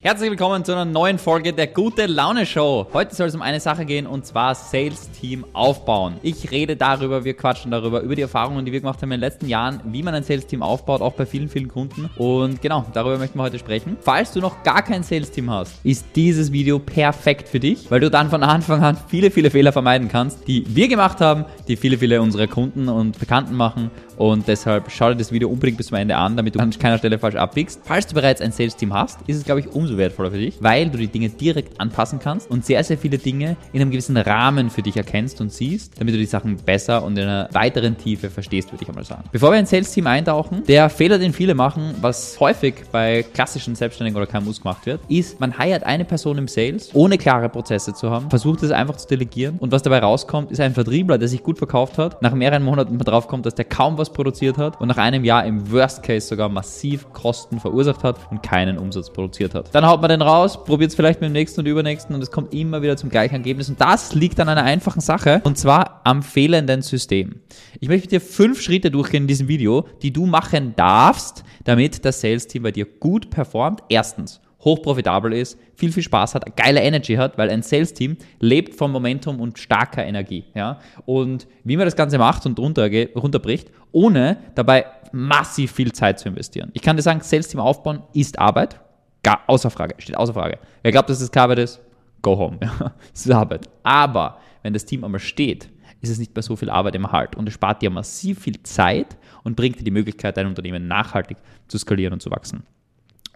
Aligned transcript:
Herzlich 0.00 0.30
willkommen 0.30 0.64
zu 0.64 0.70
einer 0.70 0.84
neuen 0.84 1.18
Folge 1.18 1.52
der 1.52 1.66
Gute 1.66 2.06
Laune 2.06 2.46
Show. 2.46 2.86
Heute 2.92 3.16
soll 3.16 3.26
es 3.26 3.34
um 3.34 3.42
eine 3.42 3.58
Sache 3.58 3.84
gehen 3.84 4.06
und 4.06 4.24
zwar 4.24 4.54
Sales 4.54 5.10
Team 5.10 5.44
aufbauen. 5.54 6.18
Ich 6.22 6.52
rede 6.52 6.76
darüber, 6.76 7.24
wir 7.24 7.34
quatschen 7.34 7.72
darüber, 7.72 8.02
über 8.02 8.14
die 8.14 8.22
Erfahrungen, 8.22 8.64
die 8.64 8.70
wir 8.70 8.78
gemacht 8.78 9.02
haben 9.02 9.10
in 9.10 9.20
den 9.20 9.28
letzten 9.28 9.48
Jahren, 9.48 9.80
wie 9.86 10.04
man 10.04 10.14
ein 10.14 10.22
Sales 10.22 10.46
Team 10.46 10.62
aufbaut, 10.62 11.00
auch 11.00 11.14
bei 11.14 11.26
vielen, 11.26 11.48
vielen 11.48 11.66
Kunden. 11.66 12.08
Und 12.16 12.62
genau, 12.62 12.86
darüber 12.92 13.18
möchten 13.18 13.40
wir 13.40 13.42
heute 13.42 13.58
sprechen. 13.58 13.96
Falls 14.00 14.30
du 14.30 14.38
noch 14.38 14.62
gar 14.62 14.82
kein 14.82 15.02
Sales 15.02 15.32
Team 15.32 15.50
hast, 15.50 15.84
ist 15.84 16.06
dieses 16.14 16.52
Video 16.52 16.78
perfekt 16.78 17.48
für 17.48 17.58
dich, 17.58 17.90
weil 17.90 17.98
du 17.98 18.08
dann 18.08 18.30
von 18.30 18.44
Anfang 18.44 18.84
an 18.84 18.96
viele, 19.08 19.32
viele 19.32 19.50
Fehler 19.50 19.72
vermeiden 19.72 20.06
kannst, 20.06 20.46
die 20.46 20.64
wir 20.76 20.86
gemacht 20.86 21.20
haben, 21.20 21.44
die 21.66 21.74
viele, 21.74 21.98
viele 21.98 22.22
unserer 22.22 22.46
Kunden 22.46 22.88
und 22.88 23.18
Bekannten 23.18 23.56
machen. 23.56 23.90
Und 24.16 24.46
deshalb 24.46 24.92
schau 24.92 25.10
dir 25.10 25.16
das 25.16 25.32
Video 25.32 25.48
unbedingt 25.48 25.76
bis 25.76 25.88
zum 25.88 25.96
Ende 25.96 26.16
an, 26.16 26.36
damit 26.36 26.54
du 26.54 26.60
an 26.60 26.70
keiner 26.70 26.98
Stelle 26.98 27.18
falsch 27.18 27.36
abbiegst. 27.36 27.80
Falls 27.84 28.06
du 28.06 28.14
bereits 28.14 28.40
ein 28.40 28.52
Sales 28.52 28.76
Team 28.76 28.94
hast, 28.94 29.18
ist 29.26 29.38
es, 29.38 29.44
glaube 29.44 29.60
ich, 29.60 29.68
umso 29.68 29.87
umso 29.88 29.98
wertvoller 29.98 30.30
für 30.30 30.38
dich, 30.38 30.56
weil 30.60 30.90
du 30.90 30.98
die 30.98 31.08
Dinge 31.08 31.28
direkt 31.30 31.80
anpassen 31.80 32.18
kannst 32.18 32.50
und 32.50 32.64
sehr, 32.64 32.82
sehr 32.84 32.98
viele 32.98 33.18
Dinge 33.18 33.56
in 33.72 33.80
einem 33.80 33.90
gewissen 33.90 34.16
Rahmen 34.16 34.70
für 34.70 34.82
dich 34.82 34.96
erkennst 34.96 35.40
und 35.40 35.52
siehst, 35.52 35.98
damit 35.98 36.14
du 36.14 36.18
die 36.18 36.26
Sachen 36.26 36.56
besser 36.56 37.02
und 37.02 37.18
in 37.18 37.24
einer 37.24 37.48
weiteren 37.52 37.96
Tiefe 37.96 38.30
verstehst, 38.30 38.70
würde 38.72 38.82
ich 38.82 38.88
einmal 38.88 39.04
sagen. 39.04 39.24
Bevor 39.32 39.52
wir 39.52 39.58
ins 39.58 39.70
Sales-Team 39.70 40.06
eintauchen, 40.06 40.64
der 40.66 40.90
Fehler, 40.90 41.18
den 41.18 41.32
viele 41.32 41.54
machen, 41.54 41.94
was 42.00 42.38
häufig 42.40 42.74
bei 42.92 43.24
klassischen 43.34 43.74
Selbstständigen 43.74 44.20
oder 44.20 44.26
KMUs 44.26 44.60
gemacht 44.60 44.86
wird, 44.86 45.00
ist, 45.08 45.40
man 45.40 45.56
heiert 45.56 45.84
eine 45.84 46.04
Person 46.04 46.38
im 46.38 46.48
Sales, 46.48 46.90
ohne 46.94 47.18
klare 47.18 47.48
Prozesse 47.48 47.94
zu 47.94 48.10
haben, 48.10 48.30
versucht 48.30 48.62
es 48.62 48.70
einfach 48.70 48.96
zu 48.96 49.08
delegieren 49.08 49.56
und 49.58 49.72
was 49.72 49.82
dabei 49.82 50.00
rauskommt, 50.00 50.50
ist 50.50 50.60
ein 50.60 50.74
Vertriebler, 50.74 51.18
der 51.18 51.28
sich 51.28 51.42
gut 51.42 51.58
verkauft 51.58 51.98
hat, 51.98 52.20
nach 52.22 52.34
mehreren 52.34 52.62
Monaten 52.62 52.98
drauf 52.98 53.28
kommt, 53.28 53.46
dass 53.46 53.54
der 53.54 53.64
kaum 53.64 53.96
was 53.96 54.12
produziert 54.12 54.58
hat 54.58 54.80
und 54.80 54.88
nach 54.88 54.98
einem 54.98 55.24
Jahr 55.24 55.44
im 55.44 55.70
Worst 55.72 56.02
Case 56.02 56.26
sogar 56.26 56.48
massiv 56.48 57.10
Kosten 57.12 57.60
verursacht 57.60 58.04
hat 58.04 58.18
und 58.30 58.42
keinen 58.42 58.78
Umsatz 58.78 59.10
produziert 59.10 59.54
hat. 59.54 59.72
Dann 59.78 59.86
haut 59.86 60.00
man 60.00 60.08
den 60.08 60.22
raus, 60.22 60.64
probiert 60.64 60.90
es 60.90 60.96
vielleicht 60.96 61.20
mit 61.20 61.30
dem 61.30 61.34
nächsten 61.34 61.60
und 61.60 61.66
übernächsten 61.66 62.12
und 62.12 62.20
es 62.20 62.32
kommt 62.32 62.52
immer 62.52 62.82
wieder 62.82 62.96
zum 62.96 63.10
gleichen 63.10 63.36
Ergebnis. 63.36 63.68
Und 63.68 63.80
das 63.80 64.12
liegt 64.12 64.40
an 64.40 64.48
einer 64.48 64.64
einfachen 64.64 64.98
Sache 64.98 65.40
und 65.44 65.56
zwar 65.56 66.00
am 66.02 66.24
fehlenden 66.24 66.82
System. 66.82 67.42
Ich 67.78 67.88
möchte 67.88 68.06
mit 68.06 68.10
dir 68.10 68.20
fünf 68.20 68.60
Schritte 68.60 68.90
durchgehen 68.90 69.22
in 69.22 69.28
diesem 69.28 69.46
Video, 69.46 69.86
die 70.02 70.12
du 70.12 70.26
machen 70.26 70.74
darfst, 70.74 71.44
damit 71.62 72.04
das 72.04 72.20
Sales-Team 72.20 72.64
bei 72.64 72.72
dir 72.72 72.86
gut 72.86 73.30
performt. 73.30 73.84
Erstens, 73.88 74.40
hochprofitabel 74.64 75.32
ist, 75.32 75.56
viel, 75.76 75.92
viel 75.92 76.02
Spaß 76.02 76.34
hat, 76.34 76.56
geile 76.56 76.80
Energy 76.80 77.14
hat, 77.14 77.38
weil 77.38 77.48
ein 77.48 77.62
Sales-Team 77.62 78.16
lebt 78.40 78.74
vom 78.74 78.90
Momentum 78.90 79.38
und 79.38 79.60
starker 79.60 80.04
Energie. 80.04 80.42
Ja? 80.56 80.80
Und 81.06 81.46
wie 81.62 81.76
man 81.76 81.86
das 81.86 81.94
Ganze 81.94 82.18
macht 82.18 82.44
und 82.46 82.58
runter, 82.58 82.90
runterbricht, 83.14 83.70
ohne 83.92 84.38
dabei 84.56 84.86
massiv 85.12 85.70
viel 85.70 85.92
Zeit 85.92 86.18
zu 86.18 86.28
investieren. 86.28 86.70
Ich 86.72 86.82
kann 86.82 86.96
dir 86.96 87.02
sagen, 87.02 87.20
Sales-Team 87.22 87.60
aufbauen 87.60 88.02
ist 88.12 88.40
Arbeit, 88.40 88.80
Gar, 89.22 89.40
außer 89.46 89.70
Frage, 89.70 89.94
steht 89.98 90.16
außer 90.16 90.34
Frage. 90.34 90.58
Wer 90.82 90.92
glaubt, 90.92 91.10
dass 91.10 91.18
das 91.18 91.32
Arbeit 91.36 91.58
ist, 91.58 91.80
go 92.22 92.36
home. 92.36 92.58
das 93.12 93.26
ist 93.26 93.30
Arbeit. 93.30 93.68
Aber 93.82 94.38
wenn 94.62 94.72
das 94.72 94.84
Team 94.84 95.04
einmal 95.04 95.20
steht, 95.20 95.70
ist 96.00 96.10
es 96.10 96.18
nicht 96.18 96.34
mehr 96.34 96.42
so 96.42 96.56
viel 96.56 96.70
Arbeit 96.70 96.94
im 96.94 97.10
Halt 97.10 97.34
und 97.34 97.48
es 97.48 97.54
spart 97.54 97.82
dir 97.82 97.90
massiv 97.90 98.40
viel 98.40 98.62
Zeit 98.62 99.16
und 99.42 99.56
bringt 99.56 99.80
dir 99.80 99.84
die 99.84 99.90
Möglichkeit, 99.90 100.36
dein 100.36 100.46
Unternehmen 100.46 100.86
nachhaltig 100.86 101.38
zu 101.66 101.78
skalieren 101.78 102.12
und 102.12 102.22
zu 102.22 102.30
wachsen. 102.30 102.64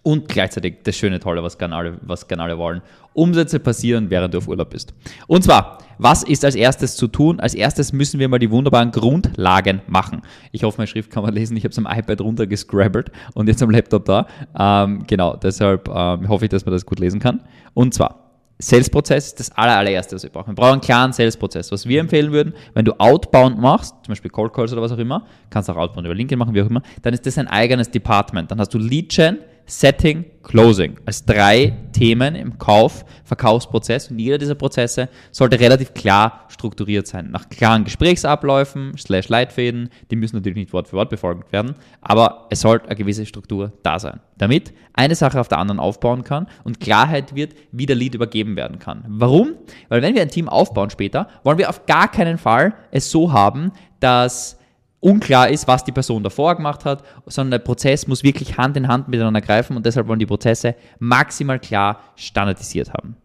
Und 0.05 0.28
gleichzeitig 0.28 0.78
das 0.83 0.97
schöne 0.97 1.20
Tolle, 1.20 1.42
was 1.45 1.58
gerne 1.58 1.77
alle, 1.77 1.98
was 2.03 2.28
alle 2.28 2.58
wollen. 2.58 2.83
Umsätze 3.14 3.61
passieren, 3.61 4.11
während 4.11 4.34
du 4.34 4.39
auf 4.39 4.48
Urlaub 4.48 4.70
bist. 4.70 4.95
Und 5.28 5.45
zwar, 5.45 5.78
was 5.98 6.25
ist 6.25 6.45
als 6.45 6.56
erstes 6.56 6.97
zu 6.97 7.06
tun? 7.06 7.39
Als 7.39 7.55
erstes 7.55 7.92
müssen 7.92 8.19
wir 8.19 8.28
mal 8.28 8.41
die 8.41 8.50
wunderbaren 8.50 8.91
Grundlagen 8.91 9.83
machen. 9.86 10.23
Ich 10.50 10.64
hoffe, 10.64 10.78
meine 10.78 10.89
Schrift 10.89 11.11
kann 11.11 11.23
man 11.23 11.33
lesen. 11.33 11.56
Ich 11.56 11.62
habe 11.62 11.70
es 11.70 11.78
am 11.78 11.86
iPad 11.86 12.20
runtergescrabbelt 12.20 13.12
und 13.34 13.48
jetzt 13.48 13.62
am 13.62 13.70
Laptop 13.70 14.06
da. 14.06 14.27
Ähm, 14.58 15.05
genau, 15.06 15.36
deshalb 15.36 15.89
ähm, 15.89 16.28
hoffe 16.28 16.47
ich, 16.47 16.50
dass 16.50 16.64
man 16.64 16.73
das 16.73 16.84
gut 16.84 16.98
lesen 16.98 17.20
kann. 17.20 17.42
Und 17.75 17.95
zwar, 17.95 18.23
Sales-Prozess 18.58 19.27
ist 19.28 19.41
das 19.41 19.53
allererste, 19.53 20.17
was 20.17 20.23
wir 20.23 20.30
brauchen. 20.30 20.48
Wir 20.48 20.55
brauchen 20.55 20.73
einen 20.73 20.80
klaren 20.80 21.12
Sales-Prozess. 21.12 21.73
Was 21.73 21.86
wir 21.86 22.00
empfehlen 22.00 22.33
würden, 22.33 22.55
wenn 22.75 22.84
du 22.84 22.92
Outbound 22.98 23.58
machst, 23.58 23.95
zum 24.05 24.12
Beispiel 24.12 24.30
Cold 24.30 24.53
Calls 24.53 24.73
oder 24.73 24.83
was 24.83 24.92
auch 24.92 24.98
immer, 24.98 25.27
kannst 25.51 25.68
auch 25.68 25.77
Outbound 25.77 26.07
über 26.07 26.14
LinkedIn 26.14 26.39
machen, 26.39 26.55
wie 26.55 26.62
auch 26.62 26.70
immer, 26.70 26.83
dann 27.02 27.12
ist 27.12 27.27
das 27.27 27.39
ein 27.39 27.48
eigenes 27.48 27.91
Department. 27.91 28.51
Dann 28.51 28.61
hast 28.61 28.73
du 28.73 28.79
Lead 28.79 29.11
Gen, 29.11 29.39
Setting, 29.72 30.27
Closing 30.42 30.98
als 31.06 31.24
drei 31.24 31.72
Themen 31.92 32.34
im 32.34 32.58
Kauf, 32.58 33.06
Verkaufsprozess 33.24 34.10
und 34.10 34.18
jeder 34.18 34.36
dieser 34.36 34.55
Prozesse 34.55 35.08
sollte 35.30 35.58
relativ 35.58 35.94
klar 35.94 36.44
strukturiert 36.48 37.06
sein. 37.06 37.30
Nach 37.30 37.48
klaren 37.48 37.84
Gesprächsabläufen, 37.84 38.92
slash 38.98 39.30
Leitfäden, 39.30 39.88
die 40.11 40.16
müssen 40.16 40.36
natürlich 40.36 40.56
nicht 40.56 40.74
Wort 40.74 40.88
für 40.88 40.96
Wort 40.96 41.08
befolgt 41.08 41.52
werden, 41.52 41.74
aber 42.02 42.48
es 42.50 42.61
sollte 42.61 42.86
eine 42.86 42.96
gewisse 42.96 43.24
Struktur 43.24 43.72
da 43.82 43.98
sein, 43.98 44.20
damit 44.36 44.74
eine 44.92 45.14
Sache 45.14 45.40
auf 45.40 45.48
der 45.48 45.58
anderen 45.58 45.80
aufbauen 45.80 46.22
kann 46.22 46.48
und 46.64 46.78
Klarheit 46.80 47.34
wird, 47.34 47.55
wie 47.70 47.86
der 47.86 47.96
Lead 47.96 48.14
übergeben 48.14 48.56
werden 48.56 48.78
kann. 48.78 49.05
Warum? 49.08 49.55
Weil 49.88 50.02
wenn 50.02 50.14
wir 50.14 50.20
ein 50.20 50.28
Team 50.28 50.50
aufbauen 50.50 50.90
später, 50.90 51.28
wollen 51.44 51.56
wir 51.56 51.70
auf 51.70 51.86
gar 51.86 52.11
keinen 52.11 52.36
Fall 52.36 52.74
es 52.90 53.11
so 53.11 53.32
haben, 53.32 53.72
dass 54.00 54.58
unklar 55.02 55.51
ist, 55.51 55.67
was 55.67 55.85
die 55.85 55.92
Person 55.92 56.23
davor 56.23 56.57
gemacht 56.57 56.85
hat, 56.85 57.02
sondern 57.27 57.51
der 57.51 57.58
Prozess 57.58 58.07
muss 58.07 58.23
wirklich 58.23 58.57
Hand 58.57 58.77
in 58.77 58.89
Hand 58.89 59.08
miteinander 59.08 59.40
greifen 59.40 59.77
und 59.77 59.85
deshalb 59.85 60.07
wollen 60.07 60.20
die 60.20 60.27
Prozesse 60.27 60.77
maximal 60.98 61.58
klar 61.58 62.01
standardisiert 62.14 62.95
haben. 62.95 63.17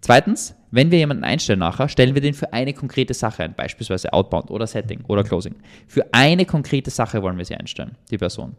Zweitens, 0.00 0.54
wenn 0.70 0.90
wir 0.90 0.98
jemanden 0.98 1.24
einstellen 1.24 1.58
nachher, 1.58 1.88
stellen 1.88 2.14
wir 2.14 2.22
den 2.22 2.34
für 2.34 2.52
eine 2.52 2.72
konkrete 2.72 3.14
Sache 3.14 3.42
ein, 3.42 3.54
beispielsweise 3.54 4.12
Outbound 4.12 4.50
oder 4.50 4.66
Setting 4.66 5.02
oder 5.08 5.24
Closing. 5.24 5.56
Für 5.88 6.06
eine 6.12 6.44
konkrete 6.44 6.90
Sache 6.90 7.22
wollen 7.22 7.38
wir 7.38 7.44
sie 7.44 7.56
einstellen, 7.56 7.96
die 8.10 8.18
Person. 8.18 8.56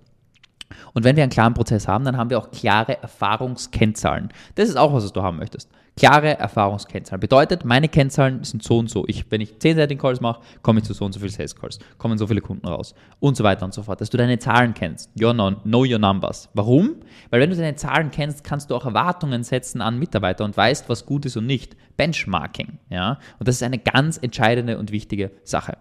Und 0.94 1.04
wenn 1.04 1.16
wir 1.16 1.24
einen 1.24 1.32
klaren 1.32 1.54
Prozess 1.54 1.88
haben, 1.88 2.04
dann 2.04 2.18
haben 2.18 2.30
wir 2.30 2.40
auch 2.40 2.52
klare 2.52 3.02
Erfahrungskennzahlen. 3.02 4.30
Das 4.56 4.68
ist 4.68 4.76
auch 4.76 4.94
was, 4.94 5.04
was 5.06 5.14
du 5.14 5.22
haben 5.22 5.38
möchtest. 5.38 5.70
Klare 5.98 6.38
Erfahrungskennzahlen. 6.38 7.22
Bedeutet, 7.22 7.64
meine 7.64 7.88
Kennzahlen 7.88 8.44
sind 8.44 8.62
so 8.64 8.80
und 8.80 8.90
so. 8.90 9.06
Ich, 9.08 9.32
wenn 9.32 9.40
ich 9.40 9.60
10 9.60 9.78
Setting 9.78 9.98
Calls 9.98 10.20
mache, 10.20 10.42
komme 10.62 10.80
ich 10.80 10.86
zu 10.86 10.94
so 10.94 11.06
und 11.06 11.14
so 11.14 11.22
viel 11.22 11.30
Sales 11.30 11.56
Calls, 11.56 11.80
kommen 11.98 12.18
so 12.18 12.28
viele 12.28 12.42
Kunden 12.42 12.68
raus 12.68 12.94
und 13.22 13.38
so 13.38 13.46
weiter 13.46 13.64
und 13.64 13.74
so 13.74 13.82
fort. 13.82 14.02
Dass 14.02 14.10
du 14.10 14.18
deine 14.18 14.38
Zahlen 14.38 14.74
kennst. 14.74 15.10
Your 15.18 15.34
know, 15.34 15.52
know 15.64 15.86
your 15.86 16.00
numbers. 16.00 16.50
Warum? 16.54 16.98
Weil 17.30 17.40
wenn 17.40 17.50
du 17.50 17.56
deine 17.56 17.76
Zahlen 17.76 18.12
kennst, 18.12 18.44
kannst 18.44 18.70
du 18.70 18.76
auch 18.76 18.86
Erwartungen 18.86 19.44
setzen 19.44 19.80
an 19.80 19.98
Mitarbeiter 19.98 20.44
und 20.44 20.58
weißt, 20.58 20.90
was 20.90 21.06
gut 21.06 21.26
ist 21.26 21.38
und 21.38 21.46
nicht. 21.46 21.78
Benchmarking. 21.96 22.80
Ja? 22.90 23.20
Und 23.40 23.48
das 23.48 23.56
ist 23.56 23.64
eine 23.64 23.80
ganz 23.80 24.18
entscheidende 24.18 24.78
und 24.78 24.92
wichtige 24.92 25.32
Sache. 25.44 25.78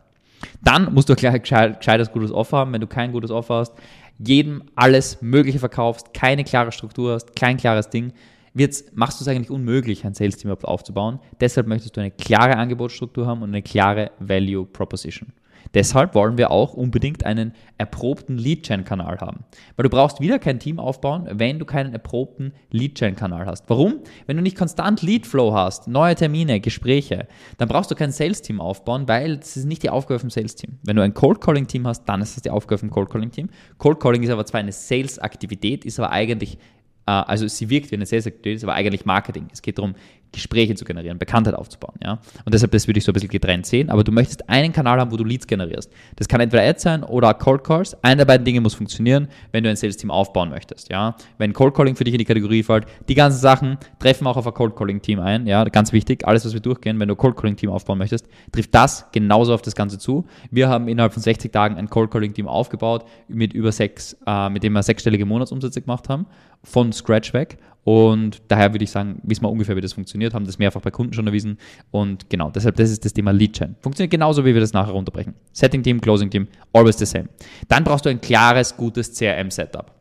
Dann 0.62 0.94
musst 0.94 1.08
du 1.08 1.14
ein 1.14 1.42
gescheites 1.42 2.12
gutes 2.12 2.30
Offer 2.30 2.58
haben. 2.58 2.72
Wenn 2.72 2.80
du 2.80 2.86
kein 2.86 3.10
gutes 3.10 3.32
Offer 3.32 3.56
hast, 3.56 3.72
jedem 4.18 4.62
alles 4.76 5.22
Mögliche 5.22 5.58
verkaufst, 5.58 6.14
keine 6.14 6.44
klare 6.44 6.70
Struktur 6.70 7.14
hast, 7.14 7.34
kein 7.34 7.56
klares 7.56 7.90
Ding, 7.90 8.12
wird's, 8.54 8.84
machst 8.94 9.20
du 9.20 9.24
es 9.24 9.28
eigentlich 9.28 9.50
unmöglich, 9.50 10.06
ein 10.06 10.14
Sales-Team 10.14 10.50
aufzubauen. 10.62 11.18
Deshalb 11.40 11.66
möchtest 11.66 11.96
du 11.96 12.00
eine 12.00 12.10
klare 12.10 12.56
Angebotsstruktur 12.56 13.26
haben 13.26 13.42
und 13.42 13.50
eine 13.50 13.62
klare 13.62 14.12
Value 14.18 14.64
Proposition. 14.64 15.32
Deshalb 15.74 16.14
wollen 16.14 16.38
wir 16.38 16.50
auch 16.52 16.74
unbedingt 16.74 17.26
einen 17.26 17.52
erprobten 17.78 18.38
Lead-Gen-Kanal 18.38 19.18
haben. 19.18 19.44
Weil 19.76 19.84
du 19.84 19.88
brauchst 19.88 20.20
wieder 20.20 20.38
kein 20.38 20.60
Team 20.60 20.78
aufbauen, 20.78 21.28
wenn 21.32 21.58
du 21.58 21.64
keinen 21.64 21.92
erprobten 21.92 22.52
Lead-Gen-Kanal 22.70 23.46
hast. 23.46 23.68
Warum? 23.68 24.00
Wenn 24.26 24.36
du 24.36 24.42
nicht 24.42 24.56
konstant 24.56 25.02
Lead-Flow 25.02 25.52
hast, 25.52 25.88
neue 25.88 26.14
Termine, 26.14 26.60
Gespräche, 26.60 27.26
dann 27.58 27.68
brauchst 27.68 27.90
du 27.90 27.96
kein 27.96 28.12
Sales-Team 28.12 28.60
aufbauen, 28.60 29.08
weil 29.08 29.32
es 29.32 29.56
ist 29.56 29.64
nicht 29.64 29.82
die 29.82 29.90
Aufgabe 29.90 30.20
vom 30.20 30.30
Sales-Team. 30.30 30.78
Wenn 30.84 30.96
du 30.96 31.02
ein 31.02 31.14
Cold-Calling-Team 31.14 31.86
hast, 31.88 32.04
dann 32.04 32.22
ist 32.22 32.36
es 32.36 32.42
die 32.42 32.50
Aufgabe 32.50 32.78
vom 32.78 32.90
Cold-Calling-Team. 32.90 33.48
Cold-Calling 33.78 34.22
ist 34.22 34.30
aber 34.30 34.46
zwar 34.46 34.60
eine 34.60 34.72
Sales-Aktivität, 34.72 35.84
ist 35.84 35.98
aber 35.98 36.10
eigentlich 36.10 36.58
also 37.06 37.46
sie 37.48 37.68
wirkt 37.70 37.90
wie 37.90 37.96
eine 37.96 38.06
Sales-Aktivität, 38.06 38.56
ist 38.56 38.64
aber 38.64 38.74
eigentlich 38.74 39.04
Marketing. 39.04 39.48
Es 39.52 39.62
geht 39.62 39.78
darum, 39.78 39.94
Gespräche 40.34 40.74
zu 40.74 40.84
generieren, 40.84 41.18
Bekanntheit 41.18 41.54
aufzubauen. 41.54 41.94
Ja? 42.02 42.18
Und 42.44 42.52
deshalb, 42.54 42.72
das 42.72 42.86
würde 42.86 42.98
ich 42.98 43.04
so 43.04 43.12
ein 43.12 43.14
bisschen 43.14 43.30
getrennt 43.30 43.66
sehen. 43.66 43.90
Aber 43.90 44.04
du 44.04 44.12
möchtest 44.12 44.48
einen 44.48 44.72
Kanal 44.72 45.00
haben, 45.00 45.10
wo 45.10 45.16
du 45.16 45.24
Leads 45.24 45.46
generierst. 45.46 45.90
Das 46.16 46.28
kann 46.28 46.40
entweder 46.40 46.62
Ads 46.62 46.82
sein 46.82 47.02
oder 47.02 47.32
Cold 47.34 47.64
Calls. 47.64 47.96
Eine 48.02 48.18
der 48.18 48.24
beiden 48.26 48.44
Dinge 48.44 48.60
muss 48.60 48.74
funktionieren, 48.74 49.28
wenn 49.52 49.64
du 49.64 49.70
ein 49.70 49.76
Sales-Team 49.76 50.10
aufbauen 50.10 50.50
möchtest. 50.50 50.90
Ja? 50.90 51.16
Wenn 51.38 51.52
Cold 51.52 51.74
Calling 51.74 51.96
für 51.96 52.04
dich 52.04 52.14
in 52.14 52.18
die 52.18 52.24
Kategorie 52.24 52.62
fällt, 52.62 52.86
die 53.08 53.14
ganzen 53.14 53.38
Sachen 53.38 53.78
treffen 53.98 54.26
auch 54.26 54.36
auf 54.36 54.46
ein 54.46 54.54
Cold 54.54 54.76
Calling-Team 54.76 55.20
ein. 55.20 55.46
Ja? 55.46 55.64
Ganz 55.64 55.92
wichtig, 55.92 56.26
alles, 56.26 56.44
was 56.44 56.52
wir 56.52 56.60
durchgehen, 56.60 56.98
wenn 57.00 57.08
du 57.08 57.14
ein 57.14 57.18
Cold 57.18 57.36
Calling-Team 57.36 57.70
aufbauen 57.70 57.98
möchtest, 57.98 58.26
trifft 58.52 58.74
das 58.74 59.06
genauso 59.12 59.54
auf 59.54 59.62
das 59.62 59.74
Ganze 59.74 59.98
zu. 59.98 60.26
Wir 60.50 60.68
haben 60.68 60.88
innerhalb 60.88 61.12
von 61.12 61.22
60 61.22 61.52
Tagen 61.52 61.76
ein 61.76 61.88
Cold 61.88 62.10
Calling-Team 62.10 62.48
aufgebaut, 62.48 63.04
mit 63.28 63.52
über 63.52 63.72
sechs, 63.72 64.16
äh, 64.26 64.50
mit 64.50 64.62
dem 64.62 64.72
wir 64.72 64.82
sechsstellige 64.82 65.24
Monatsumsätze 65.24 65.80
gemacht 65.80 66.08
haben, 66.08 66.26
von 66.62 66.92
Scratch 66.92 67.32
weg 67.32 67.58
und 67.84 68.40
daher 68.48 68.72
würde 68.72 68.84
ich 68.84 68.90
sagen, 68.90 69.20
wissen 69.22 69.44
wir 69.44 69.50
ungefähr, 69.50 69.76
wie 69.76 69.82
das 69.82 69.92
funktioniert, 69.92 70.32
haben 70.32 70.46
das 70.46 70.58
mehrfach 70.58 70.80
bei 70.80 70.90
Kunden 70.90 71.12
schon 71.12 71.26
erwiesen. 71.26 71.58
Und 71.90 72.30
genau, 72.30 72.50
deshalb, 72.50 72.76
das 72.76 72.90
ist 72.90 73.04
das 73.04 73.12
Thema 73.12 73.30
Lead 73.30 73.58
Gen. 73.58 73.76
Funktioniert 73.80 74.10
genauso, 74.10 74.44
wie 74.44 74.54
wir 74.54 74.60
das 74.60 74.72
nachher 74.72 74.92
runterbrechen. 74.92 75.34
Setting 75.52 75.82
Team, 75.82 76.00
Closing 76.00 76.30
Team, 76.30 76.48
always 76.72 76.98
the 76.98 77.04
same. 77.04 77.28
Dann 77.68 77.84
brauchst 77.84 78.06
du 78.06 78.08
ein 78.08 78.20
klares, 78.20 78.74
gutes 78.76 79.12
CRM-Setup. 79.12 79.92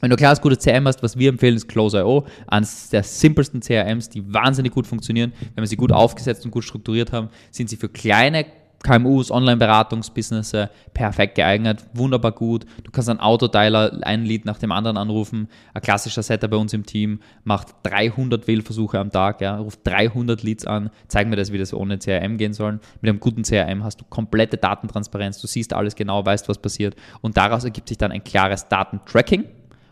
Wenn 0.00 0.10
du 0.10 0.16
ein 0.16 0.18
klares, 0.18 0.42
gutes 0.42 0.62
CRM 0.62 0.86
hast, 0.86 1.02
was 1.02 1.16
wir 1.16 1.30
empfehlen, 1.30 1.56
ist 1.56 1.66
Close.io. 1.66 2.26
Eines 2.46 2.90
der 2.90 3.02
simpelsten 3.02 3.60
CRMs, 3.60 4.10
die 4.10 4.34
wahnsinnig 4.34 4.72
gut 4.72 4.86
funktionieren. 4.86 5.32
Wenn 5.54 5.62
wir 5.62 5.66
sie 5.66 5.76
gut 5.76 5.92
aufgesetzt 5.92 6.44
und 6.44 6.50
gut 6.50 6.64
strukturiert 6.64 7.10
haben, 7.10 7.30
sind 7.50 7.70
sie 7.70 7.76
für 7.76 7.88
kleine 7.88 8.44
KMUs, 8.84 9.30
Online-Beratungsbusiness, 9.30 10.52
perfekt 10.92 11.36
geeignet, 11.36 11.84
wunderbar 11.94 12.32
gut. 12.32 12.66
Du 12.84 12.90
kannst 12.90 13.08
einen 13.08 13.18
Autoteiler 13.18 13.98
ein 14.02 14.24
Lied 14.24 14.44
nach 14.44 14.58
dem 14.58 14.72
anderen 14.72 14.98
anrufen. 14.98 15.48
Ein 15.72 15.80
klassischer 15.80 16.22
Setter 16.22 16.48
bei 16.48 16.58
uns 16.58 16.74
im 16.74 16.84
Team 16.84 17.20
macht 17.44 17.68
300 17.84 18.46
Wählversuche 18.46 18.98
am 18.98 19.10
Tag, 19.10 19.40
ja, 19.40 19.56
ruft 19.56 19.80
300 19.84 20.42
Leads 20.42 20.66
an. 20.66 20.90
Zeig 21.08 21.28
mir 21.28 21.36
das, 21.36 21.50
wie 21.50 21.58
das 21.58 21.72
ohne 21.72 21.98
CRM 21.98 22.36
gehen 22.36 22.52
soll. 22.52 22.78
Mit 23.00 23.08
einem 23.08 23.20
guten 23.20 23.42
CRM 23.42 23.82
hast 23.82 24.02
du 24.02 24.04
komplette 24.04 24.58
Datentransparenz, 24.58 25.40
du 25.40 25.46
siehst 25.46 25.72
alles 25.72 25.96
genau, 25.96 26.24
weißt, 26.24 26.48
was 26.50 26.58
passiert 26.58 26.94
und 27.22 27.38
daraus 27.38 27.64
ergibt 27.64 27.88
sich 27.88 27.96
dann 27.96 28.12
ein 28.12 28.22
klares 28.22 28.68
Datentracking. 28.68 29.44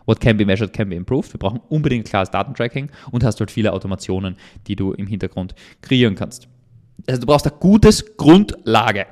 What 0.05 0.19
can 0.19 0.37
be 0.37 0.45
measured 0.45 0.73
can 0.73 0.89
be 0.89 0.95
improved. 0.95 1.33
Wir 1.33 1.39
brauchen 1.39 1.61
unbedingt 1.69 2.07
klares 2.07 2.29
Datentracking 2.29 2.91
und 3.11 3.23
hast 3.23 3.39
dort 3.39 3.49
viele 3.49 3.73
Automationen, 3.73 4.35
die 4.67 4.75
du 4.75 4.91
im 4.91 5.07
Hintergrund 5.07 5.55
kreieren 5.81 6.15
kannst. 6.15 6.47
Also 7.07 7.21
du 7.21 7.27
brauchst 7.27 7.47
eine 7.47 7.55
gutes 7.57 8.17
Grundlage. 8.17 9.05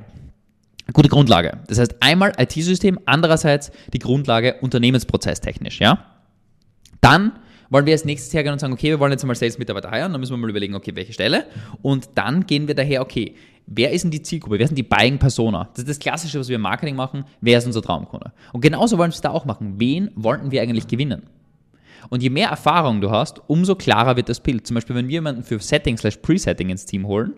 Eine 0.86 0.94
gute 0.94 1.10
Grundlage. 1.10 1.60
Das 1.68 1.80
heißt 1.80 1.96
einmal 2.02 2.34
IT-System, 2.38 3.00
andererseits 3.06 3.72
die 3.94 4.00
Grundlage 4.00 4.56
unternehmensprozesstechnisch, 4.62 5.80
ja. 5.80 6.06
Dann 7.02 7.34
wollen 7.70 7.86
wir 7.86 7.94
als 7.94 8.06
nächstes 8.06 8.34
hergehen 8.34 8.54
und 8.54 8.60
sagen, 8.60 8.74
okay, 8.74 8.90
wir 8.90 9.00
wollen 9.00 9.12
jetzt 9.12 9.26
mal 9.26 9.34
Sales-Mitarbeiter 9.34 9.90
heiren, 9.90 10.12
dann 10.12 10.20
müssen 10.20 10.34
wir 10.34 10.38
mal 10.38 10.50
überlegen, 10.50 10.76
okay, 10.76 10.92
welche 10.94 11.14
Stelle. 11.14 11.46
Und 11.82 12.10
dann 12.16 12.46
gehen 12.46 12.68
wir 12.68 12.76
daher, 12.76 13.02
okay, 13.02 13.36
wer 13.66 13.92
ist 13.92 14.04
denn 14.04 14.12
die 14.12 14.22
Zielgruppe? 14.22 14.60
Wer 14.60 14.68
sind 14.68 14.76
die 14.76 14.84
Buying 14.84 15.18
Persona? 15.18 15.70
Das 15.72 15.80
ist 15.80 15.90
das 15.90 16.00
Klassische, 16.00 16.40
was 16.40 16.50
wir 16.50 16.58
im 16.58 16.62
Marketing 16.62 16.96
machen. 16.96 17.24
Wer 17.40 17.58
ist 17.58 17.66
unser 17.66 17.82
Traumkunde? 17.82 18.34
Und 18.52 18.62
genauso 18.62 18.98
wollen 18.98 19.12
wir 19.12 19.16
es 19.16 19.22
da 19.22 19.30
auch 19.30 19.46
machen. 19.46 19.76
Wen 19.78 20.12
wollten 20.16 20.52
wir 20.52 20.62
eigentlich 20.62 20.88
gewinnen? 20.88 21.24
Und 22.10 22.24
je 22.24 22.30
mehr 22.30 22.50
Erfahrung 22.50 23.02
du 23.02 23.12
hast, 23.12 23.42
umso 23.48 23.76
klarer 23.76 24.16
wird 24.16 24.30
das 24.30 24.40
Bild. 24.40 24.66
Zum 24.66 24.76
Beispiel, 24.76 24.96
wenn 24.96 25.08
wir 25.08 25.14
jemanden 25.14 25.44
für 25.44 25.60
Setting 25.60 25.98
slash 25.98 26.18
Presetting 26.18 26.70
ins 26.70 26.86
Team 26.86 27.08
holen 27.08 27.34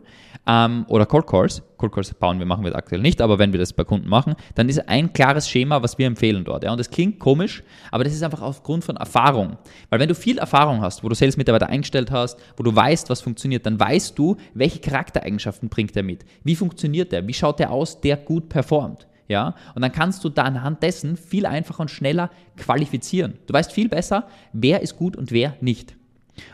ähm, 0.47 0.85
oder 0.87 1.05
Cold 1.05 1.27
Calls, 1.27 1.61
Cold 1.77 1.91
Calls 1.91 2.13
bauen 2.13 2.39
wir, 2.39 2.45
machen 2.45 2.63
wir 2.63 2.75
aktuell 2.75 3.01
nicht, 3.01 3.21
aber 3.21 3.39
wenn 3.39 3.51
wir 3.51 3.59
das 3.59 3.73
bei 3.73 3.83
Kunden 3.83 4.07
machen, 4.07 4.35
dann 4.55 4.69
ist 4.69 4.87
ein 4.87 5.13
klares 5.13 5.49
Schema, 5.49 5.81
was 5.83 5.97
wir 5.97 6.07
empfehlen 6.07 6.43
dort. 6.43 6.63
Ja? 6.63 6.71
Und 6.71 6.79
das 6.79 6.89
klingt 6.89 7.19
komisch, 7.19 7.63
aber 7.91 8.03
das 8.03 8.13
ist 8.13 8.23
einfach 8.23 8.41
aufgrund 8.41 8.83
von 8.83 8.97
Erfahrung. 8.97 9.57
Weil 9.89 9.99
wenn 9.99 10.09
du 10.09 10.15
viel 10.15 10.37
Erfahrung 10.37 10.81
hast, 10.81 11.03
wo 11.03 11.09
du 11.09 11.15
Sales-Mitarbeiter 11.15 11.67
eingestellt 11.67 12.11
hast, 12.11 12.39
wo 12.57 12.63
du 12.63 12.75
weißt, 12.75 13.09
was 13.09 13.21
funktioniert, 13.21 13.65
dann 13.65 13.79
weißt 13.79 14.17
du, 14.17 14.37
welche 14.53 14.79
Charaktereigenschaften 14.79 15.69
bringt 15.69 15.95
er 15.95 16.03
mit. 16.03 16.25
Wie 16.43 16.55
funktioniert 16.55 17.11
der? 17.11 17.27
Wie 17.27 17.33
schaut 17.33 17.59
der 17.59 17.71
aus, 17.71 17.99
der 18.01 18.17
gut 18.17 18.49
performt? 18.49 19.07
Ja, 19.27 19.55
und 19.73 19.81
dann 19.81 19.91
kannst 19.91 20.23
du 20.23 20.29
da 20.29 20.43
anhand 20.43 20.83
dessen 20.83 21.15
viel 21.17 21.45
einfacher 21.45 21.81
und 21.81 21.91
schneller 21.91 22.29
qualifizieren. 22.57 23.39
Du 23.47 23.53
weißt 23.53 23.71
viel 23.71 23.89
besser, 23.89 24.27
wer 24.51 24.81
ist 24.81 24.97
gut 24.97 25.15
und 25.15 25.31
wer 25.31 25.55
nicht. 25.61 25.95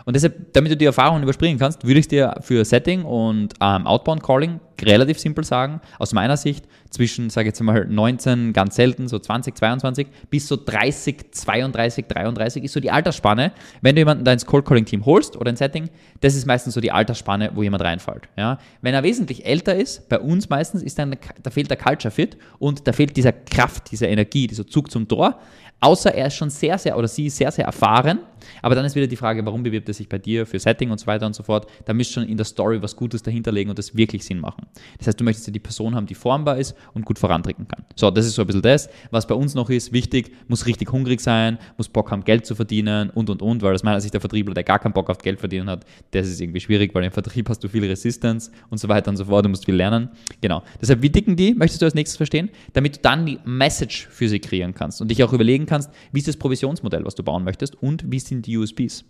Und 0.05 0.15
deshalb, 0.15 0.53
damit 0.53 0.71
du 0.71 0.77
die 0.77 0.85
Erfahrungen 0.85 1.23
überspringen 1.23 1.59
kannst, 1.59 1.85
würde 1.85 1.99
ich 1.99 2.07
dir 2.07 2.35
für 2.41 2.65
Setting 2.65 3.03
und 3.03 3.53
ähm, 3.61 3.87
Outbound 3.87 4.23
Calling 4.23 4.59
relativ 4.81 5.19
simpel 5.19 5.43
sagen, 5.43 5.81
aus 5.97 6.13
meiner 6.13 6.37
Sicht 6.37 6.65
zwischen, 6.89 7.29
sage 7.29 7.47
ich 7.47 7.51
jetzt 7.51 7.61
mal 7.61 7.85
19, 7.85 8.53
ganz 8.53 8.75
selten, 8.75 9.07
so 9.07 9.19
20, 9.19 9.55
22, 9.55 10.07
bis 10.29 10.47
so 10.47 10.57
30, 10.57 11.31
32, 11.31 12.05
33 12.07 12.63
ist 12.63 12.73
so 12.73 12.79
die 12.79 12.91
Altersspanne. 12.91 13.51
Wenn 13.81 13.95
du 13.95 14.01
jemanden 14.01 14.23
da 14.23 14.33
ins 14.33 14.45
Cold 14.45 14.65
Calling 14.65 14.85
Team 14.85 15.05
holst 15.05 15.35
oder 15.35 15.51
ein 15.51 15.55
Setting, 15.55 15.89
das 16.21 16.35
ist 16.35 16.45
meistens 16.45 16.73
so 16.73 16.81
die 16.81 16.91
Altersspanne, 16.91 17.51
wo 17.53 17.63
jemand 17.63 17.83
reinfällt. 17.83 18.29
Ja? 18.37 18.57
Wenn 18.81 18.93
er 18.93 19.03
wesentlich 19.03 19.45
älter 19.45 19.75
ist, 19.75 20.09
bei 20.09 20.19
uns 20.19 20.49
meistens, 20.49 20.81
ist 20.81 20.97
dann, 20.97 21.15
da 21.43 21.49
fehlt 21.51 21.69
der 21.69 21.77
Culture 21.77 22.11
Fit 22.11 22.37
und 22.57 22.87
da 22.87 22.93
fehlt 22.93 23.15
dieser 23.17 23.33
Kraft, 23.33 23.91
diese 23.91 24.07
Energie, 24.07 24.47
dieser 24.47 24.65
Zug 24.65 24.91
zum 24.91 25.07
Tor. 25.07 25.39
Außer 25.81 26.13
er 26.13 26.27
ist 26.27 26.35
schon 26.35 26.49
sehr, 26.49 26.77
sehr 26.77 26.97
oder 26.97 27.07
sie 27.07 27.27
ist 27.27 27.37
sehr, 27.37 27.51
sehr 27.51 27.65
erfahren. 27.65 28.19
Aber 28.61 28.75
dann 28.75 28.85
ist 28.85 28.95
wieder 28.95 29.07
die 29.07 29.15
Frage, 29.15 29.45
warum 29.45 29.63
bewirbt 29.63 29.87
er 29.87 29.93
sich 29.93 30.09
bei 30.09 30.17
dir 30.17 30.45
für 30.45 30.59
Setting 30.59 30.91
und 30.91 30.99
so 30.99 31.07
weiter 31.07 31.25
und 31.25 31.33
so 31.33 31.43
fort. 31.43 31.67
Da 31.85 31.93
müsst 31.93 32.11
schon 32.11 32.23
in 32.23 32.37
der 32.37 32.45
Story 32.45 32.81
was 32.81 32.95
Gutes 32.95 33.23
dahinterlegen 33.23 33.69
und 33.69 33.79
das 33.79 33.95
wirklich 33.95 34.25
Sinn 34.25 34.39
machen. 34.39 34.67
Das 34.97 35.07
heißt, 35.07 35.19
du 35.19 35.23
möchtest 35.23 35.47
ja 35.47 35.53
die 35.53 35.59
Person 35.59 35.95
haben, 35.95 36.05
die 36.05 36.15
formbar 36.15 36.57
ist 36.57 36.75
und 36.93 37.05
gut 37.05 37.19
vorantreten 37.19 37.67
kann. 37.67 37.85
So, 37.95 38.11
das 38.11 38.25
ist 38.25 38.35
so 38.35 38.41
ein 38.41 38.47
bisschen 38.47 38.61
das. 38.61 38.89
Was 39.11 39.27
bei 39.27 39.35
uns 39.35 39.55
noch 39.55 39.69
ist, 39.69 39.93
wichtig, 39.93 40.31
muss 40.47 40.65
richtig 40.65 40.91
hungrig 40.91 41.21
sein, 41.21 41.57
muss 41.77 41.89
Bock 41.89 42.11
haben, 42.11 42.23
Geld 42.23 42.45
zu 42.45 42.55
verdienen 42.55 43.09
und 43.09 43.29
und 43.29 43.41
und, 43.41 43.61
weil 43.61 43.73
aus 43.73 43.83
meiner 43.83 44.01
Sicht 44.01 44.13
der 44.13 44.21
Vertriebler, 44.21 44.53
der 44.53 44.63
gar 44.63 44.79
keinen 44.79 44.93
Bock 44.93 45.09
auf 45.09 45.19
Geld 45.19 45.39
verdienen 45.39 45.69
hat, 45.69 45.85
das 46.11 46.27
ist 46.27 46.41
irgendwie 46.41 46.59
schwierig, 46.59 46.93
weil 46.93 47.03
im 47.03 47.11
Vertrieb 47.11 47.49
hast 47.49 47.63
du 47.63 47.67
viel 47.67 47.85
Resistance 47.85 48.51
und 48.69 48.77
so 48.79 48.87
weiter 48.87 49.09
und 49.09 49.17
so 49.17 49.25
fort, 49.25 49.45
du 49.45 49.49
musst 49.49 49.65
viel 49.65 49.75
lernen. 49.75 50.09
Genau. 50.41 50.63
Deshalb, 50.81 51.01
wie 51.01 51.09
dicken 51.09 51.35
die, 51.35 51.53
möchtest 51.53 51.81
du 51.81 51.85
als 51.85 51.95
nächstes 51.95 52.17
verstehen? 52.17 52.49
Damit 52.73 52.97
du 52.97 52.99
dann 53.01 53.25
die 53.25 53.39
Message 53.45 54.07
für 54.09 54.27
sie 54.27 54.39
kreieren 54.39 54.73
kannst 54.73 55.01
und 55.01 55.09
dich 55.09 55.23
auch 55.23 55.33
überlegen 55.33 55.65
kannst, 55.65 55.89
wie 56.11 56.19
ist 56.19 56.27
das 56.27 56.37
Provisionsmodell, 56.37 57.05
was 57.05 57.15
du 57.15 57.23
bauen 57.23 57.43
möchtest 57.43 57.81
und 57.81 58.11
wie 58.11 58.19
sind 58.19 58.38
die 58.41 58.57
USPs. 58.57 59.05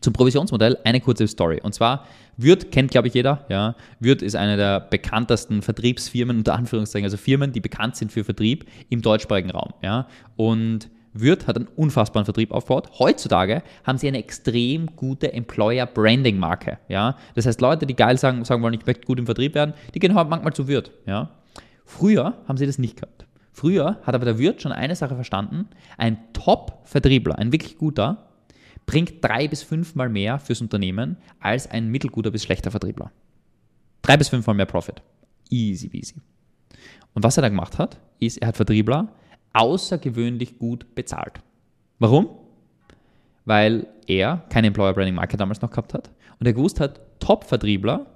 Zum 0.00 0.12
Provisionsmodell 0.12 0.78
eine 0.84 1.00
kurze 1.00 1.26
Story. 1.26 1.60
Und 1.62 1.74
zwar, 1.74 2.06
Würth 2.36 2.70
kennt, 2.70 2.90
glaube 2.90 3.08
ich, 3.08 3.14
jeder. 3.14 3.44
Ja. 3.48 3.74
Würth 3.98 4.22
ist 4.22 4.36
eine 4.36 4.56
der 4.56 4.80
bekanntesten 4.80 5.62
Vertriebsfirmen, 5.62 6.38
unter 6.38 6.54
Anführungszeichen, 6.54 7.04
also 7.04 7.16
Firmen, 7.16 7.52
die 7.52 7.60
bekannt 7.60 7.96
sind 7.96 8.12
für 8.12 8.24
Vertrieb 8.24 8.66
im 8.90 9.02
deutschsprachigen 9.02 9.50
Raum. 9.50 9.72
Ja. 9.82 10.06
Und 10.36 10.90
Würth 11.12 11.46
hat 11.46 11.56
einen 11.56 11.68
unfassbaren 11.76 12.24
Vertrieb 12.24 12.52
aufgebaut. 12.52 12.90
Heutzutage 12.98 13.62
haben 13.84 13.98
sie 13.98 14.08
eine 14.08 14.18
extrem 14.18 14.94
gute 14.96 15.32
Employer-Branding-Marke. 15.32 16.78
Ja. 16.88 17.16
Das 17.34 17.46
heißt, 17.46 17.60
Leute, 17.60 17.86
die 17.86 17.96
geil 17.96 18.18
sagen, 18.18 18.44
sagen 18.44 18.62
wollen, 18.62 18.74
ich 18.74 18.86
möchte 18.86 19.06
gut 19.06 19.18
im 19.18 19.26
Vertrieb 19.26 19.54
werden, 19.54 19.74
die 19.94 19.98
gehen 19.98 20.14
halt 20.14 20.28
manchmal 20.28 20.52
zu 20.52 20.68
Würth. 20.68 20.92
Ja. 21.06 21.30
Früher 21.84 22.34
haben 22.46 22.58
sie 22.58 22.66
das 22.66 22.78
nicht 22.78 22.96
gehabt. 22.96 23.26
Früher 23.52 23.98
hat 24.02 24.14
aber 24.14 24.26
der 24.26 24.38
Wirt 24.38 24.60
schon 24.60 24.72
eine 24.72 24.94
Sache 24.94 25.14
verstanden. 25.14 25.68
Ein 25.96 26.18
Top-Vertriebler, 26.34 27.38
ein 27.38 27.52
wirklich 27.52 27.78
guter, 27.78 28.25
bringt 28.86 29.22
drei 29.22 29.48
bis 29.48 29.62
fünfmal 29.62 30.08
mehr 30.08 30.38
fürs 30.38 30.60
Unternehmen 30.60 31.18
als 31.40 31.68
ein 31.70 31.88
mittelguter 31.88 32.30
bis 32.30 32.44
schlechter 32.44 32.70
Vertriebler. 32.70 33.12
Drei 34.02 34.16
bis 34.16 34.28
fünfmal 34.28 34.56
mehr 34.56 34.66
Profit. 34.66 35.02
Easy 35.50 35.88
peasy. 35.88 36.14
Und 37.14 37.22
was 37.22 37.36
er 37.36 37.42
da 37.42 37.48
gemacht 37.48 37.78
hat, 37.78 38.00
ist, 38.20 38.38
er 38.38 38.48
hat 38.48 38.56
Vertriebler 38.56 39.12
außergewöhnlich 39.52 40.58
gut 40.58 40.94
bezahlt. 40.94 41.40
Warum? 41.98 42.28
Weil 43.44 43.86
er 44.06 44.44
keine 44.50 44.68
Employer 44.68 44.92
Branding 44.92 45.14
Marke 45.14 45.36
damals 45.36 45.62
noch 45.62 45.70
gehabt 45.70 45.94
hat 45.94 46.10
und 46.38 46.46
er 46.46 46.52
gewusst 46.52 46.80
hat, 46.80 47.00
Top-Vertriebler 47.20 48.06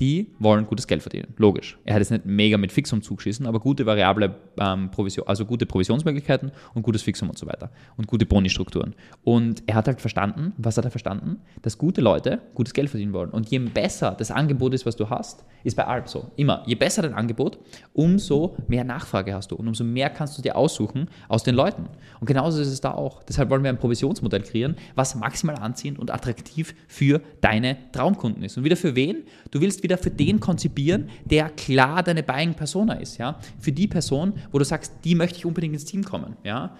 die 0.00 0.34
wollen 0.38 0.66
gutes 0.66 0.86
Geld 0.86 1.02
verdienen. 1.02 1.34
Logisch. 1.36 1.78
Er 1.84 1.94
hat 1.94 2.00
jetzt 2.00 2.10
nicht 2.10 2.26
mega 2.26 2.58
mit 2.58 2.72
Fixum 2.72 3.02
zugeschissen, 3.02 3.46
aber 3.46 3.60
gute 3.60 3.86
variable 3.86 4.34
ähm, 4.60 4.90
Provision, 4.90 5.26
also 5.26 5.44
gute 5.46 5.64
Provisionsmöglichkeiten 5.64 6.52
und 6.74 6.82
gutes 6.82 7.02
Fixum 7.02 7.30
und 7.30 7.38
so 7.38 7.46
weiter. 7.46 7.70
Und 7.96 8.06
gute 8.06 8.26
Boni-Strukturen. 8.26 8.94
Und 9.24 9.62
er 9.66 9.76
hat 9.76 9.86
halt 9.86 10.00
verstanden, 10.00 10.52
was 10.58 10.76
hat 10.76 10.84
er 10.84 10.90
verstanden? 10.90 11.40
Dass 11.62 11.78
gute 11.78 12.00
Leute 12.00 12.40
gutes 12.54 12.74
Geld 12.74 12.90
verdienen 12.90 13.12
wollen. 13.12 13.30
Und 13.30 13.50
je 13.50 13.58
besser 13.58 14.14
das 14.18 14.30
Angebot 14.30 14.74
ist, 14.74 14.84
was 14.84 14.96
du 14.96 15.08
hast, 15.08 15.44
ist 15.64 15.76
bei 15.76 15.86
Alp 15.86 16.08
so. 16.08 16.30
Immer. 16.36 16.62
Je 16.66 16.74
besser 16.74 17.02
dein 17.02 17.14
Angebot, 17.14 17.58
umso 17.94 18.56
mehr 18.68 18.84
Nachfrage 18.84 19.34
hast 19.34 19.50
du 19.50 19.56
und 19.56 19.66
umso 19.66 19.84
mehr 19.84 20.10
kannst 20.10 20.36
du 20.36 20.42
dir 20.42 20.56
aussuchen 20.56 21.08
aus 21.28 21.42
den 21.42 21.54
Leuten. 21.54 21.86
Und 22.20 22.26
genauso 22.26 22.60
ist 22.60 22.68
es 22.68 22.80
da 22.80 22.92
auch. 22.92 23.22
Deshalb 23.22 23.50
wollen 23.50 23.62
wir 23.62 23.70
ein 23.70 23.78
Provisionsmodell 23.78 24.42
kreieren, 24.42 24.76
was 24.94 25.14
maximal 25.14 25.56
anziehend 25.56 25.98
und 25.98 26.12
attraktiv 26.12 26.74
für 26.86 27.20
deine 27.40 27.76
Traumkunden 27.92 28.42
ist. 28.42 28.56
Und 28.56 28.64
wieder 28.64 28.76
für 28.76 28.94
wen? 28.94 29.24
Du 29.50 29.60
willst 29.60 29.82
wieder 29.86 29.98
für 29.98 30.10
den 30.10 30.40
konzipieren, 30.40 31.08
der 31.24 31.48
klar 31.50 32.02
deine 32.02 32.22
Buying 32.22 32.54
Persona 32.54 32.94
ist, 32.94 33.18
ja. 33.18 33.38
Für 33.58 33.72
die 33.72 33.86
Person, 33.86 34.34
wo 34.50 34.58
du 34.58 34.64
sagst, 34.64 34.92
die 35.04 35.14
möchte 35.14 35.38
ich 35.38 35.46
unbedingt 35.46 35.74
ins 35.74 35.84
Team 35.84 36.04
kommen, 36.04 36.36
ja. 36.44 36.76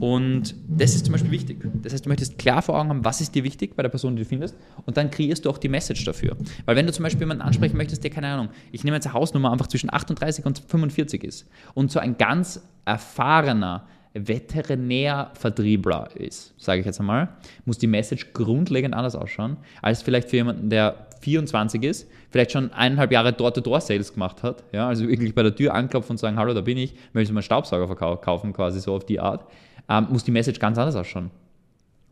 Und 0.00 0.54
das 0.68 0.94
ist 0.94 1.04
zum 1.04 1.12
Beispiel 1.12 1.30
wichtig. 1.30 1.58
Das 1.82 1.92
heißt, 1.92 2.04
du 2.04 2.08
möchtest 2.08 2.38
klar 2.38 2.60
vor 2.60 2.78
Augen 2.78 2.88
haben, 2.88 3.04
was 3.04 3.20
ist 3.20 3.34
dir 3.34 3.44
wichtig 3.44 3.76
bei 3.76 3.82
der 3.82 3.88
Person, 3.88 4.16
die 4.16 4.22
du 4.22 4.28
findest, 4.28 4.56
und 4.84 4.96
dann 4.96 5.10
kreierst 5.10 5.44
du 5.44 5.50
auch 5.50 5.58
die 5.58 5.68
Message 5.68 6.04
dafür. 6.04 6.36
Weil 6.64 6.76
wenn 6.76 6.86
du 6.86 6.92
zum 6.92 7.02
Beispiel 7.02 7.22
jemanden 7.22 7.42
ansprechen 7.42 7.76
möchtest, 7.76 8.02
der, 8.02 8.10
keine 8.10 8.28
Ahnung, 8.28 8.48
ich 8.72 8.84
nehme 8.84 8.96
jetzt 8.96 9.06
eine 9.06 9.14
Hausnummer 9.14 9.52
einfach 9.52 9.68
zwischen 9.68 9.92
38 9.92 10.44
und 10.44 10.58
45 10.66 11.22
ist 11.24 11.46
und 11.74 11.90
so 11.90 12.00
ein 12.00 12.18
ganz 12.18 12.60
erfahrener, 12.84 13.86
Veterinärvertriebler 14.18 16.08
ist, 16.14 16.54
sage 16.56 16.80
ich 16.80 16.86
jetzt 16.86 17.00
einmal, 17.00 17.28
muss 17.66 17.76
die 17.78 17.86
Message 17.86 18.32
grundlegend 18.32 18.94
anders 18.94 19.14
ausschauen, 19.14 19.58
als 19.82 20.00
vielleicht 20.02 20.30
für 20.30 20.36
jemanden, 20.36 20.70
der 20.70 21.05
24 21.26 21.82
ist, 21.82 22.08
vielleicht 22.30 22.52
schon 22.52 22.72
eineinhalb 22.72 23.10
Jahre 23.10 23.32
Door-to-Door-Sales 23.32 24.12
gemacht 24.12 24.44
hat, 24.44 24.62
ja, 24.70 24.86
also 24.86 25.08
wirklich 25.08 25.34
bei 25.34 25.42
der 25.42 25.56
Tür 25.56 25.74
anklopfen 25.74 26.12
und 26.12 26.18
sagen, 26.18 26.36
hallo, 26.36 26.54
da 26.54 26.60
bin 26.60 26.78
ich, 26.78 26.94
möchte 27.12 27.30
ich 27.30 27.32
mal 27.32 27.40
einen 27.40 27.42
Staubsauger 27.42 27.88
verkaufen, 27.88 28.52
quasi 28.52 28.78
so 28.78 28.94
auf 28.94 29.04
die 29.04 29.18
Art, 29.18 29.44
ähm, 29.88 30.06
muss 30.10 30.22
die 30.22 30.30
Message 30.30 30.60
ganz 30.60 30.78
anders 30.78 30.94
ausschauen. 30.94 31.32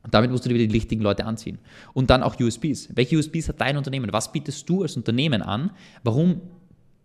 Und 0.03 0.13
damit 0.13 0.33
musst 0.33 0.45
du 0.45 0.49
dir 0.49 0.57
wieder 0.57 0.67
die 0.67 0.75
richtigen 0.75 1.01
Leute 1.01 1.25
anziehen. 1.27 1.59
Und 1.93 2.11
dann 2.11 2.25
auch 2.25 2.39
USPs. 2.39 2.89
Welche 2.95 3.17
USPs 3.17 3.49
hat 3.49 3.61
dein 3.61 3.77
Unternehmen? 3.77 4.13
Was 4.13 4.33
bietest 4.33 4.69
du 4.69 4.83
als 4.83 4.97
Unternehmen 4.97 5.41
an? 5.41 5.71
Warum 6.03 6.41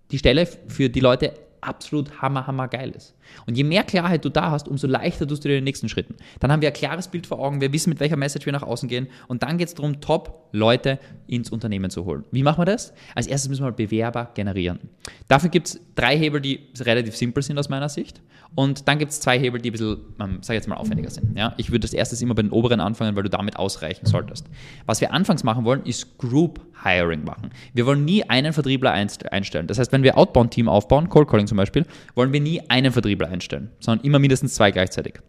die 0.09 0.17
Stelle 0.17 0.47
für 0.47 0.89
die 0.89 0.99
Leute 0.99 1.33
absolut 1.61 2.21
hammer, 2.21 2.47
hammer 2.47 2.67
geil 2.67 2.91
ist. 2.91 3.15
Und 3.45 3.57
je 3.57 3.63
mehr 3.63 3.83
Klarheit 3.83 4.23
du 4.25 4.29
da 4.29 4.51
hast, 4.51 4.67
umso 4.67 4.87
leichter 4.87 5.27
tust 5.27 5.43
du 5.43 5.49
dir 5.49 5.55
den 5.55 5.63
nächsten 5.63 5.89
Schritten. 5.89 6.15
Dann 6.39 6.51
haben 6.51 6.61
wir 6.61 6.69
ein 6.69 6.73
klares 6.73 7.07
Bild 7.07 7.27
vor 7.27 7.39
Augen, 7.39 7.61
wir 7.61 7.71
wissen, 7.73 7.89
mit 7.89 7.99
welcher 7.99 8.17
Message 8.17 8.45
wir 8.45 8.53
nach 8.53 8.63
außen 8.63 8.89
gehen 8.89 9.07
und 9.27 9.43
dann 9.43 9.57
geht 9.57 9.67
es 9.67 9.75
darum, 9.75 10.01
Top-Leute 10.01 10.99
ins 11.27 11.49
Unternehmen 11.49 11.89
zu 11.89 12.05
holen. 12.05 12.23
Wie 12.31 12.43
machen 12.43 12.59
wir 12.59 12.65
das? 12.65 12.93
Als 13.15 13.27
erstes 13.27 13.49
müssen 13.49 13.65
wir 13.65 13.71
Bewerber 13.71 14.31
generieren. 14.33 14.79
Dafür 15.27 15.49
gibt 15.49 15.67
es 15.67 15.81
drei 15.95 16.17
Hebel, 16.17 16.41
die 16.41 16.59
relativ 16.79 17.15
simpel 17.15 17.43
sind 17.43 17.57
aus 17.57 17.69
meiner 17.69 17.89
Sicht 17.89 18.21
und 18.55 18.87
dann 18.87 18.97
gibt 18.97 19.11
es 19.11 19.19
zwei 19.19 19.39
Hebel, 19.39 19.61
die 19.61 19.69
ein 19.69 19.71
bisschen, 19.73 19.97
ähm, 20.19 20.39
sag 20.41 20.55
ich 20.55 20.59
jetzt 20.59 20.67
mal, 20.67 20.75
aufwendiger 20.75 21.09
sind. 21.09 21.37
Ja? 21.37 21.53
Ich 21.57 21.69
würde 21.69 21.81
das 21.81 21.93
erstes 21.93 22.21
immer 22.21 22.35
bei 22.35 22.41
den 22.41 22.51
oberen 22.51 22.79
anfangen, 22.79 23.15
weil 23.15 23.23
du 23.23 23.29
damit 23.29 23.57
ausreichen 23.57 24.05
solltest. 24.05 24.47
Was 24.85 25.01
wir 25.01 25.13
anfangs 25.13 25.43
machen 25.43 25.65
wollen, 25.65 25.83
ist 25.83 26.17
Group 26.17 26.59
Hiring 26.83 27.23
machen. 27.23 27.49
Wir 27.73 27.85
wollen 27.85 28.05
nie 28.05 28.23
einen 28.23 28.53
Vertriebler 28.53 28.91
einstellen. 28.91 29.67
Das 29.67 29.79
heißt, 29.79 29.91
wenn 29.91 30.03
wir 30.03 30.17
Outbound-Team 30.17 30.69
aufbauen, 30.69 31.09
Cold 31.09 31.27
Calling 31.27 31.47
zum 31.47 31.57
Beispiel, 31.57 31.85
wollen 32.15 32.31
wir 32.31 32.41
nie 32.41 32.61
einen 32.69 32.91
Vertriebler 32.91 33.18
einstellen, 33.27 33.71
sondern 33.79 34.05
immer 34.05 34.19
mindestens 34.19 34.55
zwei 34.55 34.71
gleichzeitig. 34.71 35.19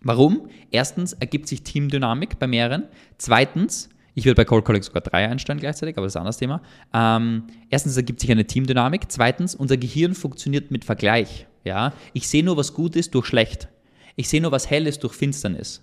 Warum? 0.00 0.48
Erstens 0.70 1.14
ergibt 1.14 1.48
sich 1.48 1.62
Teamdynamik 1.62 2.38
bei 2.38 2.46
mehreren. 2.46 2.84
Zweitens, 3.18 3.88
ich 4.14 4.24
würde 4.24 4.36
bei 4.36 4.44
Cold 4.44 4.64
Calling 4.64 4.82
sogar 4.82 5.02
drei 5.02 5.28
einstellen 5.28 5.58
gleichzeitig, 5.58 5.96
aber 5.96 6.06
das 6.06 6.12
ist 6.12 6.16
ein 6.16 6.20
anderes 6.20 6.38
Thema. 6.38 6.62
Ähm, 6.94 7.44
erstens 7.70 7.96
ergibt 7.96 8.20
sich 8.20 8.30
eine 8.30 8.46
Teamdynamik. 8.46 9.06
Zweitens, 9.08 9.54
unser 9.54 9.76
Gehirn 9.76 10.14
funktioniert 10.14 10.70
mit 10.70 10.84
Vergleich. 10.84 11.46
Ja? 11.64 11.92
Ich 12.12 12.28
sehe 12.28 12.44
nur, 12.44 12.56
was 12.56 12.72
gut 12.72 12.96
ist 12.96 13.14
durch 13.14 13.26
schlecht. 13.26 13.68
Ich 14.14 14.28
sehe 14.28 14.40
nur, 14.40 14.52
was 14.52 14.70
hell 14.70 14.86
ist 14.86 15.02
durch 15.02 15.12
Finsternis. 15.12 15.82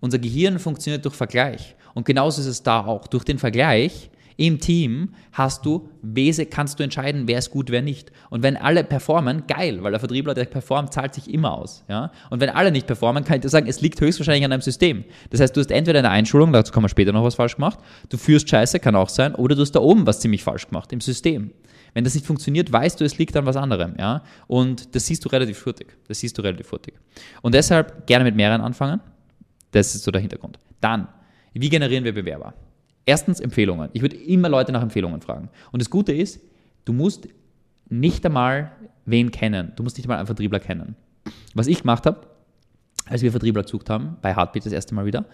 Unser 0.00 0.18
Gehirn 0.18 0.58
funktioniert 0.58 1.04
durch 1.04 1.14
Vergleich. 1.14 1.74
Und 1.94 2.04
genauso 2.04 2.42
ist 2.42 2.46
es 2.46 2.62
da 2.62 2.84
auch. 2.84 3.06
Durch 3.06 3.24
den 3.24 3.38
Vergleich 3.38 4.10
im 4.36 4.58
Team 4.58 5.10
hast 5.32 5.64
du, 5.64 5.88
kannst 6.50 6.78
du 6.78 6.82
entscheiden, 6.82 7.28
wer 7.28 7.38
ist 7.38 7.50
gut, 7.50 7.70
wer 7.70 7.82
nicht. 7.82 8.10
Und 8.30 8.42
wenn 8.42 8.56
alle 8.56 8.82
performen, 8.82 9.46
geil, 9.46 9.82
weil 9.82 9.92
der 9.92 10.00
Vertriebler, 10.00 10.34
der 10.34 10.46
performt, 10.46 10.92
zahlt 10.92 11.14
sich 11.14 11.32
immer 11.32 11.52
aus. 11.52 11.84
Ja? 11.88 12.10
Und 12.30 12.40
wenn 12.40 12.50
alle 12.50 12.72
nicht 12.72 12.86
performen, 12.86 13.24
kann 13.24 13.36
ich 13.36 13.42
dir 13.42 13.48
sagen, 13.48 13.66
es 13.68 13.80
liegt 13.80 14.00
höchstwahrscheinlich 14.00 14.44
an 14.44 14.50
deinem 14.50 14.60
System. 14.60 15.04
Das 15.30 15.40
heißt, 15.40 15.56
du 15.56 15.60
hast 15.60 15.70
entweder 15.70 16.00
eine 16.00 16.10
Einschulung, 16.10 16.52
dazu 16.52 16.72
kann 16.72 16.82
man 16.82 16.88
später 16.88 17.12
noch 17.12 17.24
was 17.24 17.36
falsch 17.36 17.56
gemacht, 17.56 17.78
du 18.08 18.16
führst 18.16 18.48
Scheiße, 18.48 18.80
kann 18.80 18.96
auch 18.96 19.08
sein, 19.08 19.34
oder 19.34 19.54
du 19.54 19.62
hast 19.62 19.72
da 19.72 19.80
oben 19.80 20.06
was 20.06 20.20
ziemlich 20.20 20.42
falsch 20.42 20.68
gemacht, 20.68 20.92
im 20.92 21.00
System. 21.00 21.52
Wenn 21.94 22.02
das 22.02 22.14
nicht 22.14 22.26
funktioniert, 22.26 22.72
weißt 22.72 23.00
du, 23.00 23.04
es 23.04 23.18
liegt 23.18 23.36
an 23.36 23.46
was 23.46 23.56
anderem. 23.56 23.94
Ja? 23.98 24.24
Und 24.48 24.96
das 24.96 25.06
siehst 25.06 25.24
du 25.24 25.28
relativ 25.28 25.58
furtig. 25.58 25.96
Das 26.08 26.18
siehst 26.18 26.36
du 26.36 26.42
relativ 26.42 26.66
furtig. 26.66 26.94
Und 27.40 27.54
deshalb 27.54 28.08
gerne 28.08 28.24
mit 28.24 28.34
mehreren 28.34 28.60
anfangen. 28.60 29.00
Das 29.70 29.94
ist 29.94 30.02
so 30.02 30.10
der 30.10 30.20
Hintergrund. 30.20 30.58
Dann, 30.80 31.06
wie 31.52 31.68
generieren 31.68 32.04
wir 32.04 32.12
Bewerber? 32.12 32.54
Erstens 33.06 33.40
Empfehlungen. 33.40 33.90
Ich 33.92 34.02
würde 34.02 34.16
immer 34.16 34.48
Leute 34.48 34.72
nach 34.72 34.82
Empfehlungen 34.82 35.20
fragen. 35.20 35.50
Und 35.72 35.82
das 35.82 35.90
Gute 35.90 36.12
ist, 36.12 36.40
du 36.84 36.92
musst 36.92 37.28
nicht 37.88 38.24
einmal 38.24 38.72
wen 39.04 39.30
kennen. 39.30 39.72
Du 39.76 39.82
musst 39.82 39.96
nicht 39.96 40.06
einmal 40.06 40.18
einen 40.18 40.26
Vertriebler 40.26 40.60
kennen. 40.60 40.96
Was 41.54 41.66
ich 41.66 41.80
gemacht 41.80 42.06
habe, 42.06 42.26
als 43.06 43.22
wir 43.22 43.30
Vertriebler 43.30 43.62
gesucht 43.62 43.90
haben, 43.90 44.16
bei 44.22 44.34
Heartbeat 44.34 44.64
das 44.64 44.72
erste 44.72 44.94
Mal 44.94 45.04
wieder, 45.04 45.26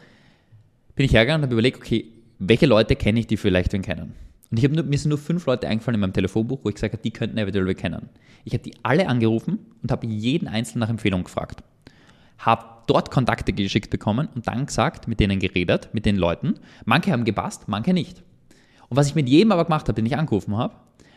bin 0.96 1.06
ich 1.06 1.12
hergegangen 1.12 1.42
und 1.42 1.46
habe 1.46 1.54
überlegt, 1.54 1.78
okay, 1.78 2.06
welche 2.38 2.66
Leute 2.66 2.96
kenne 2.96 3.20
ich, 3.20 3.26
die 3.26 3.36
vielleicht 3.36 3.72
wen 3.72 3.82
kennen? 3.82 4.14
Und 4.50 4.58
ich 4.58 4.64
habe 4.64 4.82
mir 4.82 4.98
sind 4.98 5.10
nur 5.10 5.18
fünf 5.18 5.46
Leute 5.46 5.68
eingefallen 5.68 5.94
in 5.94 6.00
meinem 6.00 6.12
Telefonbuch, 6.12 6.58
wo 6.64 6.68
ich 6.68 6.74
gesagt 6.74 6.94
habe, 6.94 7.02
die 7.02 7.12
könnten 7.12 7.38
eventuell 7.38 7.66
wen 7.66 7.76
kennen. 7.76 8.08
Ich 8.44 8.52
habe 8.52 8.64
die 8.64 8.74
alle 8.82 9.06
angerufen 9.06 9.60
und 9.82 9.92
habe 9.92 10.06
jeden 10.08 10.48
einzelnen 10.48 10.80
nach 10.80 10.88
Empfehlung 10.88 11.22
gefragt 11.22 11.62
habe 12.40 12.64
dort 12.86 13.10
Kontakte 13.10 13.52
geschickt 13.52 13.90
bekommen 13.90 14.28
und 14.34 14.46
dann 14.48 14.66
gesagt, 14.66 15.08
mit 15.08 15.20
denen 15.20 15.38
geredet, 15.38 15.90
mit 15.92 16.06
den 16.06 16.16
Leuten. 16.16 16.54
Manche 16.84 17.12
haben 17.12 17.24
gepasst, 17.24 17.68
manche 17.68 17.92
nicht. 17.92 18.22
Und 18.88 18.96
was 18.96 19.06
ich 19.06 19.14
mit 19.14 19.28
jedem 19.28 19.52
aber 19.52 19.64
gemacht 19.64 19.86
habe, 19.86 19.94
den 19.94 20.06
ich 20.06 20.16
angerufen 20.16 20.56
habe, 20.56 20.74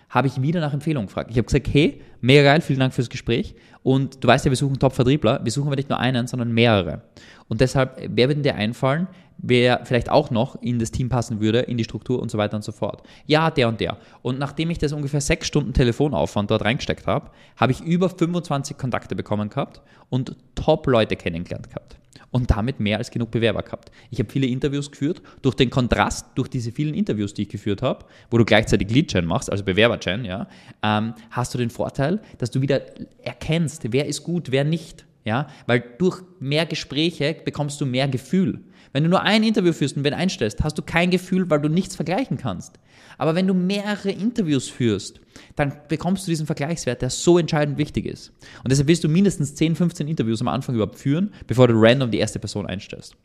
habe 0.10 0.27
ich 0.27 0.39
wieder 0.42 0.62
nach 0.62 0.74
Empfehlung 0.74 1.08
gefragt. 1.08 1.32
Ich 1.32 1.38
habe 1.38 1.46
gesagt, 1.46 1.68
hey, 1.74 2.00
mega 2.22 2.44
geil, 2.44 2.62
vielen 2.62 2.80
Dank 2.80 2.94
fürs 2.94 3.10
Gespräch. 3.10 3.56
Und 3.82 4.24
du 4.24 4.27
weißt 4.27 4.46
ja, 4.46 4.51
wir 4.51 4.56
suchen 4.56 4.77
Top-Vertriebler. 4.77 5.39
Wir 5.44 5.51
suchen 5.51 5.68
aber 5.68 5.75
nicht 5.75 5.89
nur 5.89 6.00
einen, 6.00 6.27
sondern 6.27 6.51
mehrere. 6.51 7.01
Und 7.48 7.62
deshalb, 7.62 8.00
wer 8.10 8.30
wird 8.30 8.46
dir 8.46 8.56
einfallen, 8.56 9.08
wer 9.38 9.86
vielleicht 9.86 10.10
auch 10.10 10.32
noch 10.32 10.62
in 10.62 10.80
das 10.80 10.92
Team 10.92 11.10
passen 11.10 11.40
würde, 11.40 11.60
in 11.60 11.78
die 11.78 11.84
Struktur 11.84 12.22
und 12.22 12.32
so 12.32 12.38
weiter 12.38 12.56
und 12.56 12.63
so 12.63 12.72
fort. 12.72 13.04
Ja, 13.25 13.52
der 13.52 13.68
und 13.68 13.80
der. 13.80 13.98
Und 14.22 14.40
nachdem 14.40 14.70
ich 14.70 14.78
das 14.78 14.94
ungefähr 14.94 15.22
sechs 15.22 15.48
Stunden 15.48 15.74
Telefonaufwand 15.74 16.50
dort 16.50 16.63
reingesteckt 16.63 17.08
habe, 17.08 17.32
habe 17.58 17.72
ich 17.72 17.82
über 17.82 18.10
25 18.10 18.78
Kontakte 18.78 19.16
bekommen 19.16 19.50
gehabt 19.50 19.82
und 20.10 20.36
Top-Leute 20.56 21.16
kennengelernt 21.16 21.70
gehabt. 21.70 21.98
Und 22.32 22.50
damit 22.50 22.80
mehr 22.80 22.98
als 22.98 23.12
genug 23.12 23.30
Bewerber 23.30 23.62
gehabt. 23.62 23.92
Ich 24.10 24.18
habe 24.18 24.30
viele 24.32 24.48
Interviews 24.48 24.90
geführt. 24.90 25.22
Durch 25.44 25.54
den 25.54 25.70
Kontrast, 25.70 26.25
durch 26.34 26.48
diese 26.48 26.72
vielen 26.72 26.96
Interviews, 26.96 27.36
die 27.36 27.44
ich 27.44 27.50
geführt 27.50 27.84
habe, 27.84 28.06
wo 28.32 28.40
du 28.40 28.46
gleichzeitig 28.46 28.90
Lead-Chain 28.90 29.25
machst, 29.25 29.52
also 29.52 29.63
Bewerber-Chain, 29.63 30.25
ja, 30.25 30.48
ähm, 30.82 31.13
hast 31.30 31.54
du 31.54 31.60
den 31.60 31.70
Vorteil, 31.70 32.22
dass 32.40 32.50
du 32.50 32.62
wieder 32.62 32.82
erkennst, 33.24 33.94
wer 33.94 34.08
ist 34.08 34.24
gut, 34.24 34.52
wer 34.52 34.63
nicht. 34.63 35.06
Ja, 35.25 35.48
weil 35.68 35.82
durch 36.00 36.22
mehr 36.40 36.66
Gespräche 36.66 37.36
bekommst 37.46 37.80
du 37.80 37.86
mehr 37.86 38.08
Gefühl. 38.10 38.62
Wenn 38.93 39.03
du 39.03 39.09
nur 39.09 39.23
ein 39.23 39.43
Interview 39.43 39.73
führst 39.73 39.97
und 39.97 40.03
wen 40.03 40.13
einstellst, 40.13 40.63
hast 40.63 40.77
du 40.77 40.83
kein 40.83 41.09
Gefühl, 41.09 41.50
weil 41.50 41.59
du 41.59 41.67
nichts 41.67 41.95
vergleichen 41.95 42.38
kannst. 42.38 42.79
Aber 43.17 43.35
wenn 43.35 43.47
du 43.47 43.53
mehrere 43.53 44.12
Interviews 44.12 44.69
führst, 44.69 45.19
dann 45.55 45.73
bekommst 45.89 46.25
du 46.25 46.31
diesen 46.31 46.45
Vergleichswert, 46.45 47.01
der 47.01 47.09
so 47.09 47.38
entscheidend 47.38 47.77
wichtig 47.77 48.05
ist. 48.05 48.31
Und 48.63 48.71
deshalb 48.71 48.88
willst 48.88 49.03
du 49.03 49.09
mindestens 49.09 49.55
10, 49.55 49.75
15 49.75 50.07
Interviews 50.07 50.41
am 50.41 50.47
Anfang 50.47 50.75
überhaupt 50.75 50.97
führen, 50.97 51.33
bevor 51.47 51.67
du 51.67 51.73
random 51.75 52.12
die 52.12 52.19
erste 52.19 52.39
Person 52.39 52.67
einstellst. 52.67 53.15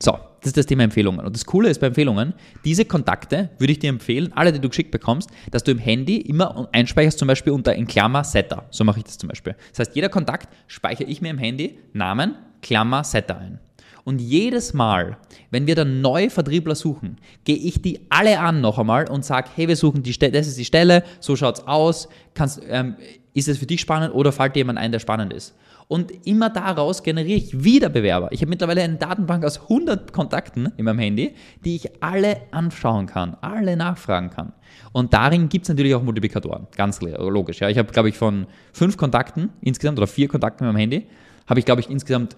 So, 0.00 0.12
das 0.12 0.48
ist 0.48 0.56
das 0.56 0.66
Thema 0.66 0.82
Empfehlungen. 0.82 1.24
Und 1.24 1.34
das 1.36 1.44
Coole 1.44 1.68
ist 1.68 1.80
bei 1.80 1.86
Empfehlungen, 1.86 2.34
diese 2.64 2.84
Kontakte 2.84 3.50
würde 3.58 3.72
ich 3.72 3.78
dir 3.78 3.88
empfehlen, 3.88 4.32
alle, 4.34 4.52
die 4.52 4.58
du 4.58 4.68
geschickt 4.68 4.90
bekommst, 4.90 5.30
dass 5.52 5.62
du 5.62 5.70
im 5.70 5.78
Handy 5.78 6.16
immer 6.16 6.68
einspeicherst, 6.72 7.20
zum 7.20 7.28
Beispiel 7.28 7.52
unter 7.52 7.74
in 7.74 7.86
Klammer 7.86 8.24
Setter. 8.24 8.66
So 8.70 8.82
mache 8.82 8.98
ich 8.98 9.04
das 9.04 9.18
zum 9.18 9.28
Beispiel. 9.28 9.54
Das 9.70 9.80
heißt, 9.80 9.94
jeder 9.94 10.08
Kontakt 10.08 10.48
speichere 10.66 11.08
ich 11.08 11.22
mir 11.22 11.30
im 11.30 11.38
Handy 11.38 11.78
Namen, 11.92 12.34
Klammer 12.62 13.04
Setter 13.04 13.38
ein. 13.38 13.60
Und 14.04 14.20
jedes 14.20 14.74
Mal, 14.74 15.16
wenn 15.50 15.66
wir 15.66 15.74
dann 15.74 16.00
neue 16.00 16.30
Vertriebler 16.30 16.74
suchen, 16.74 17.18
gehe 17.44 17.56
ich 17.56 17.82
die 17.82 18.00
alle 18.08 18.40
an 18.40 18.60
noch 18.60 18.78
einmal 18.78 19.08
und 19.08 19.24
sage, 19.24 19.48
hey, 19.54 19.68
wir 19.68 19.76
suchen 19.76 20.02
die 20.02 20.12
Stelle, 20.12 20.32
das 20.32 20.48
ist 20.48 20.58
die 20.58 20.64
Stelle, 20.64 21.04
so 21.20 21.36
schaut 21.36 21.58
es 21.58 21.66
aus, 21.66 22.08
Kannst, 22.34 22.62
ähm, 22.68 22.96
ist 23.34 23.48
es 23.48 23.58
für 23.58 23.66
dich 23.66 23.80
spannend 23.80 24.14
oder 24.14 24.32
fällt 24.32 24.56
dir 24.56 24.60
jemand 24.60 24.78
ein, 24.78 24.92
der 24.92 24.98
spannend 24.98 25.32
ist? 25.32 25.54
Und 25.88 26.26
immer 26.26 26.48
daraus 26.48 27.02
generiere 27.02 27.36
ich 27.36 27.64
wieder 27.64 27.90
Bewerber. 27.90 28.32
Ich 28.32 28.40
habe 28.40 28.48
mittlerweile 28.48 28.82
eine 28.82 28.96
Datenbank 28.96 29.44
aus 29.44 29.60
100 29.60 30.12
Kontakten 30.12 30.72
in 30.76 30.86
meinem 30.86 30.98
Handy, 30.98 31.34
die 31.64 31.76
ich 31.76 32.02
alle 32.02 32.40
anschauen 32.50 33.06
kann, 33.06 33.36
alle 33.42 33.76
nachfragen 33.76 34.30
kann. 34.30 34.54
Und 34.92 35.12
darin 35.12 35.50
gibt 35.50 35.64
es 35.64 35.68
natürlich 35.68 35.94
auch 35.94 36.02
Multiplikatoren, 36.02 36.66
ganz 36.74 37.02
logisch. 37.02 37.60
Ja. 37.60 37.68
Ich 37.68 37.76
habe, 37.76 37.92
glaube 37.92 38.08
ich, 38.08 38.16
von 38.16 38.46
fünf 38.72 38.96
Kontakten 38.96 39.50
insgesamt 39.60 39.98
oder 39.98 40.06
vier 40.06 40.28
Kontakten 40.28 40.64
in 40.64 40.72
meinem 40.72 40.80
Handy, 40.80 41.06
habe 41.46 41.60
ich, 41.60 41.66
glaube 41.66 41.82
ich, 41.82 41.90
insgesamt 41.90 42.36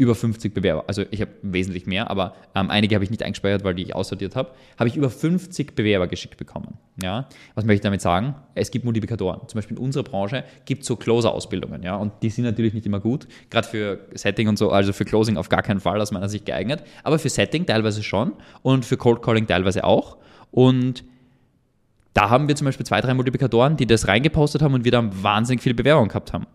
über 0.00 0.14
50 0.14 0.54
Bewerber, 0.54 0.84
also 0.86 1.04
ich 1.10 1.20
habe 1.20 1.30
wesentlich 1.42 1.84
mehr, 1.84 2.10
aber 2.10 2.34
ähm, 2.54 2.70
einige 2.70 2.94
habe 2.94 3.04
ich 3.04 3.10
nicht 3.10 3.22
eingespeichert, 3.22 3.64
weil 3.64 3.74
die 3.74 3.82
ich 3.82 3.94
aussortiert 3.94 4.34
habe, 4.34 4.52
habe 4.78 4.88
ich 4.88 4.96
über 4.96 5.10
50 5.10 5.76
Bewerber 5.76 6.08
geschickt 6.08 6.38
bekommen. 6.38 6.78
Ja? 7.02 7.28
Was 7.54 7.66
möchte 7.66 7.74
ich 7.74 7.80
damit 7.82 8.00
sagen? 8.00 8.34
Es 8.54 8.70
gibt 8.70 8.86
Multiplikatoren. 8.86 9.46
Zum 9.46 9.58
Beispiel 9.58 9.76
in 9.76 9.82
unserer 9.82 10.02
Branche 10.02 10.44
gibt 10.64 10.82
es 10.82 10.88
so 10.88 10.96
Closer-Ausbildungen, 10.96 11.82
ja, 11.82 11.96
und 11.96 12.14
die 12.22 12.30
sind 12.30 12.46
natürlich 12.46 12.72
nicht 12.72 12.86
immer 12.86 12.98
gut, 12.98 13.28
gerade 13.50 13.68
für 13.68 14.00
Setting 14.14 14.48
und 14.48 14.58
so, 14.58 14.70
also 14.70 14.94
für 14.94 15.04
Closing 15.04 15.36
auf 15.36 15.50
gar 15.50 15.62
keinen 15.62 15.80
Fall 15.80 16.00
aus 16.00 16.12
meiner 16.12 16.30
Sicht 16.30 16.46
geeignet, 16.46 16.82
aber 17.04 17.18
für 17.18 17.28
Setting 17.28 17.66
teilweise 17.66 18.02
schon 18.02 18.32
und 18.62 18.86
für 18.86 18.96
Cold 18.96 19.20
Calling 19.20 19.46
teilweise 19.46 19.84
auch. 19.84 20.16
Und 20.50 21.04
da 22.14 22.30
haben 22.30 22.48
wir 22.48 22.56
zum 22.56 22.64
Beispiel 22.64 22.86
zwei, 22.86 23.02
drei 23.02 23.12
Multiplikatoren, 23.12 23.76
die 23.76 23.86
das 23.86 24.08
reingepostet 24.08 24.62
haben 24.62 24.72
und 24.72 24.84
wir 24.86 24.92
dann 24.92 25.22
wahnsinnig 25.22 25.62
viele 25.62 25.74
Bewerbungen 25.74 26.08
gehabt 26.08 26.32
haben. 26.32 26.46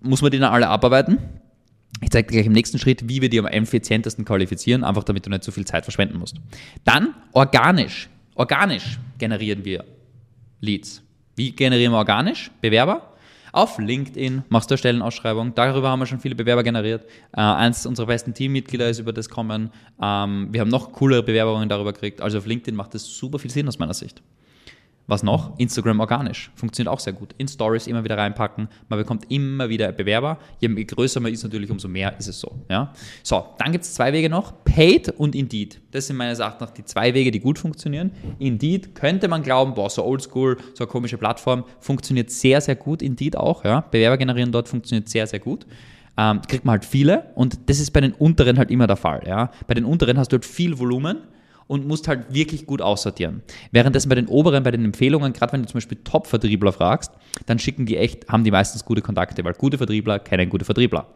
Muss 0.00 0.22
man 0.22 0.30
die 0.30 0.38
dann 0.38 0.52
alle 0.52 0.68
abarbeiten? 0.68 1.18
Ich 2.02 2.10
zeige 2.10 2.28
dir 2.28 2.34
gleich 2.34 2.46
im 2.46 2.52
nächsten 2.52 2.78
Schritt, 2.78 3.08
wie 3.08 3.22
wir 3.22 3.30
die 3.30 3.38
am 3.38 3.46
effizientesten 3.46 4.24
qualifizieren, 4.24 4.84
einfach 4.84 5.04
damit 5.04 5.24
du 5.24 5.30
nicht 5.30 5.44
so 5.44 5.52
viel 5.52 5.64
Zeit 5.64 5.84
verschwenden 5.84 6.18
musst. 6.18 6.36
Dann 6.84 7.14
organisch. 7.32 8.10
Organisch 8.34 8.98
generieren 9.18 9.64
wir 9.64 9.84
Leads. 10.60 11.02
Wie 11.36 11.52
generieren 11.52 11.92
wir 11.92 11.98
organisch? 11.98 12.50
Bewerber? 12.60 13.12
Auf 13.52 13.78
LinkedIn 13.78 14.44
machst 14.48 14.70
du 14.70 14.74
eine 14.74 14.78
Stellenausschreibung. 14.78 15.54
Darüber 15.54 15.90
haben 15.90 16.00
wir 16.00 16.06
schon 16.06 16.20
viele 16.20 16.34
Bewerber 16.34 16.62
generiert. 16.62 17.04
Äh, 17.32 17.40
eins 17.40 17.84
unserer 17.84 18.06
besten 18.06 18.32
Teammitglieder 18.32 18.88
ist 18.88 18.98
über 18.98 19.12
das 19.12 19.28
kommen. 19.28 19.70
Ähm, 20.02 20.48
wir 20.50 20.60
haben 20.62 20.70
noch 20.70 20.92
coolere 20.92 21.22
Bewerbungen 21.22 21.68
darüber 21.68 21.92
gekriegt. 21.92 22.20
Also 22.22 22.38
auf 22.38 22.46
LinkedIn 22.46 22.74
macht 22.74 22.94
das 22.94 23.04
super 23.04 23.38
viel 23.38 23.50
Sinn 23.50 23.68
aus 23.68 23.78
meiner 23.78 23.94
Sicht. 23.94 24.22
Was 25.08 25.22
noch? 25.22 25.58
Instagram 25.58 25.98
organisch. 26.00 26.50
Funktioniert 26.54 26.92
auch 26.92 27.00
sehr 27.00 27.12
gut. 27.12 27.34
In 27.36 27.48
Stories 27.48 27.86
immer 27.86 28.04
wieder 28.04 28.16
reinpacken. 28.16 28.68
Man 28.88 28.98
bekommt 28.98 29.30
immer 29.30 29.68
wieder 29.68 29.90
Bewerber. 29.90 30.38
Je 30.60 30.68
größer 30.68 31.18
man 31.18 31.32
ist 31.32 31.42
natürlich, 31.42 31.70
umso 31.70 31.88
mehr 31.88 32.16
ist 32.18 32.28
es 32.28 32.38
so. 32.38 32.60
Ja? 32.70 32.92
So, 33.22 33.44
dann 33.58 33.72
gibt 33.72 33.84
es 33.84 33.94
zwei 33.94 34.12
Wege 34.12 34.30
noch. 34.30 34.64
Paid 34.64 35.08
und 35.08 35.34
Indeed. 35.34 35.80
Das 35.90 36.06
sind 36.06 36.16
meines 36.16 36.38
Erachtens 36.38 36.72
die 36.74 36.84
zwei 36.84 37.14
Wege, 37.14 37.32
die 37.32 37.40
gut 37.40 37.58
funktionieren. 37.58 38.12
Indeed 38.38 38.94
könnte 38.94 39.26
man 39.26 39.42
glauben, 39.42 39.74
boah, 39.74 39.90
so 39.90 40.04
oldschool, 40.04 40.56
so 40.74 40.84
eine 40.84 40.90
komische 40.90 41.18
Plattform. 41.18 41.64
Funktioniert 41.80 42.30
sehr, 42.30 42.60
sehr 42.60 42.76
gut. 42.76 43.02
Indeed 43.02 43.36
auch. 43.36 43.64
Ja? 43.64 43.80
Bewerber 43.80 44.18
generieren 44.18 44.52
dort 44.52 44.68
funktioniert 44.68 45.08
sehr, 45.08 45.26
sehr 45.26 45.40
gut. 45.40 45.66
Ähm, 46.16 46.42
kriegt 46.46 46.64
man 46.64 46.74
halt 46.74 46.84
viele 46.84 47.30
und 47.34 47.58
das 47.70 47.80
ist 47.80 47.90
bei 47.90 48.00
den 48.00 48.12
unteren 48.12 48.58
halt 48.58 48.70
immer 48.70 48.86
der 48.86 48.96
Fall. 48.96 49.22
Ja? 49.26 49.50
Bei 49.66 49.74
den 49.74 49.84
unteren 49.84 50.18
hast 50.18 50.30
du 50.30 50.36
halt 50.36 50.44
viel 50.44 50.78
Volumen 50.78 51.22
und 51.72 51.88
musst 51.88 52.06
halt 52.06 52.34
wirklich 52.34 52.66
gut 52.66 52.82
aussortieren. 52.82 53.42
Währenddessen 53.70 54.10
bei 54.10 54.14
den 54.14 54.26
oberen, 54.26 54.62
bei 54.62 54.70
den 54.70 54.84
Empfehlungen, 54.84 55.32
gerade 55.32 55.54
wenn 55.54 55.62
du 55.62 55.68
zum 55.68 55.78
Beispiel 55.78 55.96
Top-Vertriebler 56.04 56.70
fragst, 56.70 57.12
dann 57.46 57.58
schicken 57.58 57.86
die 57.86 57.96
echt, 57.96 58.28
haben 58.28 58.44
die 58.44 58.50
meistens 58.50 58.84
gute 58.84 59.00
Kontakte, 59.00 59.42
weil 59.42 59.54
gute 59.54 59.78
Vertriebler 59.78 60.18
kennen 60.18 60.50
gute 60.50 60.66
Vertriebler. 60.66 61.06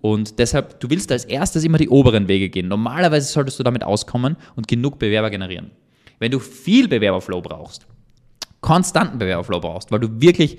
Und 0.00 0.40
deshalb, 0.40 0.80
du 0.80 0.90
willst 0.90 1.12
als 1.12 1.24
erstes 1.24 1.62
immer 1.62 1.78
die 1.78 1.88
oberen 1.88 2.26
Wege 2.26 2.48
gehen. 2.48 2.66
Normalerweise 2.66 3.32
solltest 3.32 3.60
du 3.60 3.62
damit 3.62 3.84
auskommen 3.84 4.34
und 4.56 4.66
genug 4.66 4.98
Bewerber 4.98 5.30
generieren. 5.30 5.70
Wenn 6.18 6.32
du 6.32 6.40
viel 6.40 6.88
Bewerberflow 6.88 7.40
brauchst, 7.40 7.86
konstanten 8.60 9.18
Bewerberflow 9.18 9.60
brauchst, 9.60 9.92
weil 9.92 10.00
du 10.00 10.20
wirklich, 10.20 10.58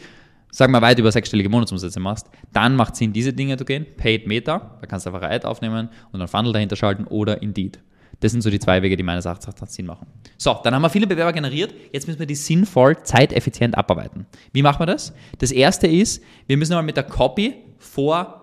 sagen 0.51 0.71
wir, 0.71 0.81
weit 0.81 0.99
über 0.99 1.11
sechsstellige 1.11 1.49
Monatsumsätze 1.49 1.99
machst, 1.99 2.29
dann 2.53 2.77
macht 2.77 2.95
Sinn, 2.95 3.11
diese 3.11 3.33
Dinge 3.33 3.57
zu 3.57 3.65
gehen. 3.65 3.85
Paid 3.97 4.25
Meta, 4.25 4.77
da 4.79 4.87
kannst 4.87 5.05
du 5.05 5.09
einfach 5.13 5.29
Ad 5.29 5.45
aufnehmen 5.45 5.89
und 6.13 6.21
einen 6.21 6.29
Funnel 6.29 6.53
dahinter 6.53 6.77
schalten 6.77 7.03
oder 7.03 7.41
Indeed. 7.41 7.81
Das 8.23 8.31
sind 8.31 8.41
so 8.41 8.49
die 8.49 8.59
zwei 8.59 8.81
Wege, 8.81 8.95
die 8.95 9.03
meines 9.03 9.25
Erachtens 9.25 9.75
Sinn 9.75 9.85
machen. 9.85 10.07
So, 10.37 10.57
dann 10.63 10.73
haben 10.73 10.81
wir 10.81 10.89
viele 10.89 11.07
Bewerber 11.07 11.33
generiert. 11.33 11.73
Jetzt 11.91 12.07
müssen 12.07 12.19
wir 12.19 12.25
die 12.25 12.35
sinnvoll, 12.35 12.95
zeiteffizient 13.03 13.77
abarbeiten. 13.77 14.27
Wie 14.53 14.61
machen 14.61 14.79
wir 14.79 14.85
das? 14.85 15.13
Das 15.39 15.51
erste 15.51 15.87
ist, 15.87 16.23
wir 16.47 16.55
müssen 16.55 16.71
einmal 16.71 16.85
mit 16.85 16.95
der 16.95 17.03
Copy 17.03 17.55
vor 17.79 18.42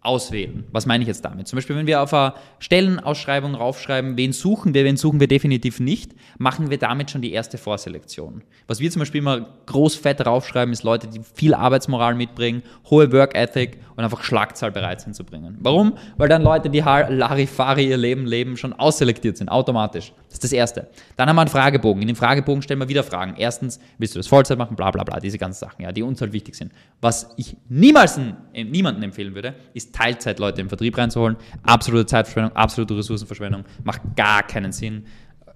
auswählen. 0.00 0.64
Was 0.70 0.86
meine 0.86 1.02
ich 1.02 1.08
jetzt 1.08 1.24
damit? 1.24 1.48
Zum 1.48 1.56
Beispiel, 1.56 1.76
wenn 1.76 1.86
wir 1.86 2.00
auf 2.00 2.14
eine 2.14 2.34
Stellenausschreibung 2.60 3.54
raufschreiben, 3.54 4.16
wen 4.16 4.32
suchen 4.32 4.72
wir, 4.72 4.84
wen 4.84 4.96
suchen 4.96 5.18
wir 5.18 5.26
definitiv 5.26 5.80
nicht, 5.80 6.12
machen 6.38 6.70
wir 6.70 6.78
damit 6.78 7.10
schon 7.10 7.20
die 7.20 7.32
erste 7.32 7.58
Vorselektion. 7.58 8.42
Was 8.68 8.78
wir 8.78 8.90
zum 8.90 9.00
Beispiel 9.00 9.20
immer 9.20 9.46
groß 9.66 9.96
fett 9.96 10.24
raufschreiben, 10.24 10.72
ist 10.72 10.84
Leute, 10.84 11.08
die 11.08 11.20
viel 11.34 11.52
Arbeitsmoral 11.52 12.14
mitbringen, 12.14 12.62
hohe 12.88 13.12
Work 13.12 13.34
Ethic 13.34 13.78
und 13.96 14.04
einfach 14.04 14.22
Schlagzahl 14.22 14.70
bereit 14.70 15.00
sind 15.00 15.16
zu 15.16 15.24
bringen. 15.24 15.58
Warum? 15.60 15.98
Weil 16.16 16.28
dann 16.28 16.42
Leute, 16.42 16.70
die 16.70 16.78
Larifari 16.78 17.88
ihr 17.88 17.96
Leben 17.96 18.24
leben, 18.24 18.56
schon 18.56 18.72
ausselektiert 18.72 19.36
sind, 19.36 19.48
automatisch. 19.48 20.12
Das 20.28 20.34
ist 20.34 20.44
das 20.44 20.52
Erste. 20.52 20.88
Dann 21.16 21.28
haben 21.28 21.36
wir 21.36 21.40
einen 21.40 21.50
Fragebogen. 21.50 22.02
In 22.02 22.08
dem 22.08 22.16
Fragebogen 22.16 22.62
stellen 22.62 22.80
wir 22.80 22.88
wieder 22.88 23.02
Fragen. 23.02 23.34
Erstens, 23.36 23.80
willst 23.96 24.14
du 24.14 24.18
das 24.18 24.26
Vollzeit 24.26 24.58
machen? 24.58 24.76
Bla 24.76 24.90
bla 24.90 25.02
bla, 25.02 25.20
diese 25.20 25.38
ganzen 25.38 25.60
Sachen, 25.60 25.82
ja, 25.82 25.90
die 25.90 26.02
uns 26.02 26.20
halt 26.20 26.32
wichtig 26.32 26.54
sind. 26.54 26.72
Was 27.00 27.30
ich 27.36 27.56
niemals 27.68 28.20
niemandem 28.52 29.04
empfehlen 29.04 29.34
würde, 29.34 29.54
ist 29.72 29.94
Teilzeitleute 29.94 30.60
im 30.60 30.68
Vertrieb 30.68 30.96
reinzuholen. 30.98 31.36
Absolute 31.62 32.06
Zeitverschwendung, 32.06 32.54
absolute 32.54 32.96
Ressourcenverschwendung. 32.96 33.64
Macht 33.84 34.02
gar 34.16 34.42
keinen 34.42 34.72
Sinn. 34.72 35.06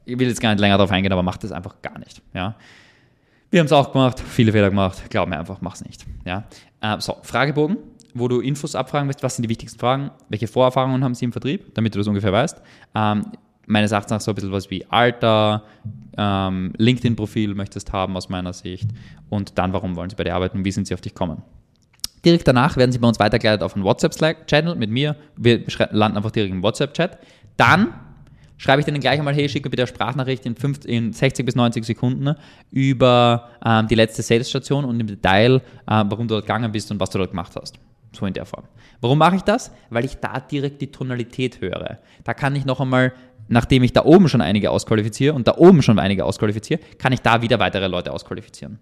Ich 0.04 0.18
will 0.18 0.28
jetzt 0.28 0.40
gar 0.40 0.50
nicht 0.50 0.60
länger 0.60 0.78
darauf 0.78 0.90
eingehen, 0.90 1.12
aber 1.12 1.22
macht 1.22 1.44
das 1.44 1.52
einfach 1.52 1.82
gar 1.82 1.98
nicht. 1.98 2.22
Ja. 2.34 2.56
Wir 3.50 3.60
haben 3.60 3.66
es 3.66 3.72
auch 3.72 3.92
gemacht, 3.92 4.18
viele 4.20 4.52
Fehler 4.52 4.70
gemacht. 4.70 5.02
Glaub 5.10 5.28
mir 5.28 5.38
einfach, 5.38 5.60
mach's 5.60 5.84
nicht. 5.84 6.06
Ja. 6.24 6.44
Äh, 6.80 6.98
so, 7.00 7.18
Fragebogen 7.22 7.76
wo 8.14 8.28
du 8.28 8.40
Infos 8.40 8.74
abfragen 8.74 9.08
willst, 9.08 9.22
was 9.22 9.36
sind 9.36 9.44
die 9.44 9.48
wichtigsten 9.48 9.78
Fragen, 9.78 10.10
welche 10.28 10.46
Vorerfahrungen 10.46 11.02
haben 11.02 11.14
sie 11.14 11.24
im 11.24 11.32
Vertrieb, 11.32 11.74
damit 11.74 11.94
du 11.94 11.98
das 11.98 12.08
ungefähr 12.08 12.32
weißt. 12.32 12.60
Ähm, 12.94 13.24
meines 13.66 13.92
Erachtens 13.92 14.12
auch 14.12 14.20
so 14.20 14.30
ein 14.32 14.34
bisschen 14.34 14.52
was 14.52 14.70
wie 14.70 14.84
Alter, 14.86 15.64
ähm, 16.16 16.72
LinkedIn-Profil 16.76 17.54
möchtest 17.54 17.92
haben 17.92 18.16
aus 18.16 18.28
meiner 18.28 18.52
Sicht 18.52 18.88
und 19.30 19.58
dann, 19.58 19.72
warum 19.72 19.96
wollen 19.96 20.10
sie 20.10 20.16
bei 20.16 20.24
dir 20.24 20.34
arbeiten, 20.34 20.64
wie 20.64 20.72
sind 20.72 20.86
sie 20.86 20.94
auf 20.94 21.00
dich 21.00 21.14
kommen. 21.14 21.42
Direkt 22.24 22.46
danach 22.46 22.76
werden 22.76 22.92
sie 22.92 22.98
bei 22.98 23.08
uns 23.08 23.18
weitergeleitet 23.18 23.62
auf 23.62 23.74
einen 23.74 23.84
WhatsApp-Channel 23.84 24.76
mit 24.76 24.90
mir. 24.90 25.16
Wir 25.36 25.64
landen 25.90 26.16
einfach 26.16 26.30
direkt 26.30 26.54
im 26.54 26.62
WhatsApp-Chat. 26.62 27.18
Dann 27.56 27.94
schreibe 28.62 28.80
ich 28.80 28.86
denen 28.86 29.00
gleich 29.00 29.18
einmal, 29.18 29.34
hey, 29.34 29.48
schicke 29.48 29.68
bitte 29.68 29.82
eine 29.82 29.88
Sprachnachricht 29.88 30.46
in, 30.46 30.54
50, 30.54 30.90
in 30.90 31.12
60 31.12 31.44
bis 31.44 31.56
90 31.56 31.84
Sekunden 31.84 32.36
über 32.70 33.48
ähm, 33.64 33.88
die 33.88 33.96
letzte 33.96 34.22
Sales-Station 34.22 34.84
und 34.84 35.00
im 35.00 35.08
Detail, 35.08 35.56
äh, 35.56 35.60
warum 35.86 36.28
du 36.28 36.34
dort 36.34 36.46
gegangen 36.46 36.70
bist 36.70 36.90
und 36.92 37.00
was 37.00 37.10
du 37.10 37.18
dort 37.18 37.30
gemacht 37.30 37.52
hast. 37.60 37.78
So 38.12 38.26
in 38.26 38.34
der 38.34 38.44
Form. 38.44 38.64
Warum 39.00 39.18
mache 39.18 39.36
ich 39.36 39.42
das? 39.42 39.72
Weil 39.90 40.04
ich 40.04 40.18
da 40.18 40.38
direkt 40.38 40.80
die 40.80 40.92
Tonalität 40.92 41.60
höre. 41.60 41.98
Da 42.22 42.34
kann 42.34 42.54
ich 42.54 42.64
noch 42.64 42.80
einmal, 42.80 43.14
nachdem 43.52 43.82
ich 43.82 43.92
da 43.92 44.04
oben 44.04 44.28
schon 44.28 44.40
einige 44.40 44.70
ausqualifiziere 44.70 45.34
und 45.34 45.46
da 45.46 45.56
oben 45.56 45.82
schon 45.82 45.98
einige 45.98 46.24
ausqualifiziere, 46.24 46.80
kann 46.98 47.12
ich 47.12 47.20
da 47.20 47.42
wieder 47.42 47.58
weitere 47.58 47.86
Leute 47.86 48.12
ausqualifizieren. 48.12 48.78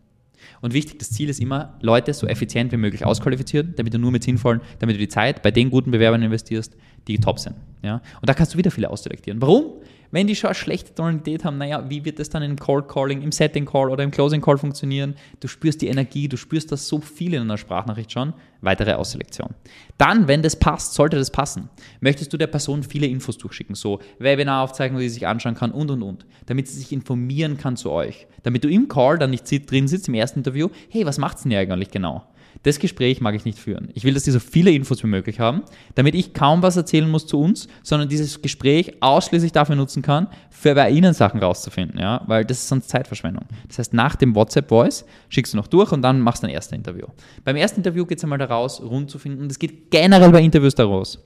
Und 0.63 0.75
wichtig, 0.75 0.99
das 0.99 1.11
Ziel 1.11 1.29
ist 1.29 1.41
immer, 1.41 1.79
Leute 1.81 2.13
so 2.13 2.27
effizient 2.27 2.71
wie 2.73 2.77
möglich 2.77 3.05
ausqualifizieren, 3.05 3.75
damit 3.77 3.95
du 3.95 3.99
nur 3.99 4.11
mit 4.11 4.23
sinnvollen, 4.23 4.61
damit 4.79 4.97
du 4.97 4.99
die 4.99 5.09
Zeit 5.09 5.43
bei 5.43 5.51
den 5.51 5.71
guten 5.71 5.91
Bewerbern 5.91 6.23
investierst, 6.23 6.77
die 7.09 7.19
top 7.19 7.39
sind. 7.39 7.57
Ja? 7.83 8.03
Und 8.21 8.29
da 8.29 8.35
kannst 8.35 8.55
du 8.55 8.59
wieder 8.59 8.71
viele 8.71 8.91
ausselektieren. 8.91 9.41
Warum? 9.41 9.81
Wenn 10.13 10.27
die 10.27 10.35
schon 10.35 10.49
eine 10.49 10.55
schlechte 10.57 10.93
Tonalität 10.93 11.45
haben, 11.45 11.59
naja, 11.59 11.89
wie 11.89 12.05
wird 12.05 12.19
das 12.19 12.29
dann 12.29 12.43
im 12.43 12.59
Cold 12.59 12.89
Calling, 12.89 13.23
im 13.23 13.31
Setting 13.31 13.65
Call 13.65 13.91
oder 13.91 14.03
im 14.03 14.11
Closing 14.11 14.41
Call 14.41 14.59
funktionieren? 14.59 15.15
Du 15.39 15.47
spürst 15.47 15.83
die 15.83 15.87
Energie, 15.87 16.29
du 16.29 16.37
spürst 16.37 16.73
das 16.73 16.89
so 16.89 17.01
viel 17.01 17.35
in 17.35 17.43
einer 17.43 17.57
Sprachnachricht 17.57 18.11
schon. 18.11 18.35
Weitere 18.61 18.95
Ausselektion. 18.95 19.55
Dann, 19.99 20.27
wenn 20.27 20.43
das 20.43 20.57
passt, 20.57 20.95
sollte 20.95 21.17
das 21.17 21.31
passen, 21.31 21.71
möchtest 22.01 22.33
du 22.33 22.37
der 22.37 22.49
Person 22.49 22.83
viele 22.83 23.07
Infos 23.07 23.39
durchschicken, 23.39 23.75
so 23.75 24.01
Webinaraufzeichnungen, 24.19 25.03
die 25.03 25.09
sie 25.09 25.15
sich 25.15 25.27
anschauen 25.27 25.55
kann 25.55 25.71
und 25.71 25.91
und 25.91 26.03
und, 26.03 26.27
damit 26.47 26.69
sie 26.69 26.79
sich 26.79 26.93
informieren 26.93 27.57
kann 27.57 27.77
zu 27.77 27.91
euch. 27.91 28.27
Damit 28.43 28.65
du 28.65 28.69
im 28.69 28.89
Call 28.89 29.19
dann 29.19 29.31
nicht 29.31 29.45
drin 29.71 29.89
sitzt 29.89 30.09
im 30.09 30.15
ersten 30.15 30.41
Interview, 30.41 30.69
hey, 30.91 31.07
was 31.07 31.19
macht's 31.19 31.43
denn 31.43 31.53
hier 31.53 31.61
eigentlich 31.61 31.91
genau? 31.91 32.25
Das 32.63 32.79
Gespräch 32.79 33.21
mag 33.21 33.35
ich 33.35 33.45
nicht 33.45 33.59
führen. 33.59 33.89
Ich 33.95 34.05
will, 34.05 34.15
dass 34.15 34.25
die 34.25 34.31
so 34.31 34.39
viele 34.39 34.71
Infos 34.71 35.03
wie 35.03 35.07
möglich 35.07 35.41
haben, 35.41 35.63
damit 35.95 36.15
ich 36.15 36.35
kaum 36.35 36.63
was 36.63 36.77
erzählen 36.77 37.09
muss 37.09 37.27
zu 37.27 37.41
uns, 37.41 37.69
sondern 37.83 38.09
dieses 38.09 38.43
Gespräch 38.43 38.95
ausschließlich 39.01 39.53
dafür 39.53 39.77
nutzen 39.77 40.03
kann, 40.03 40.27
für 40.51 40.75
bei 40.75 40.91
Ihnen 40.91 41.15
Sachen 41.15 41.41
rauszufinden, 41.41 41.99
ja, 41.99 42.23
weil 42.27 42.45
das 42.45 42.59
ist 42.59 42.69
sonst 42.69 42.91
Zeitverschwendung. 42.91 43.45
Das 43.69 43.79
heißt, 43.79 43.95
nach 43.95 44.17
dem 44.17 44.35
WhatsApp-Voice 44.35 45.07
schickst 45.31 45.55
du 45.55 45.57
noch 45.57 45.69
durch 45.69 45.93
und 45.93 46.03
dann 46.03 46.21
machst 46.21 46.43
du 46.43 46.49
ein 46.49 46.53
erstes 46.53 46.77
Interview. 46.77 47.07
Beim 47.45 47.57
ersten 47.57 47.81
Interview 47.81 48.05
geht 48.05 48.19
es 48.19 48.25
einmal 48.25 48.39
daraus, 48.39 48.83
rund 48.83 49.11
zu 49.11 49.19
finden 49.19 49.43
und 49.43 49.51
es 49.51 49.59
geht 49.59 49.91
generell 49.91 50.31
bei 50.31 50.43
Interviews 50.43 50.75
daraus. 50.75 51.19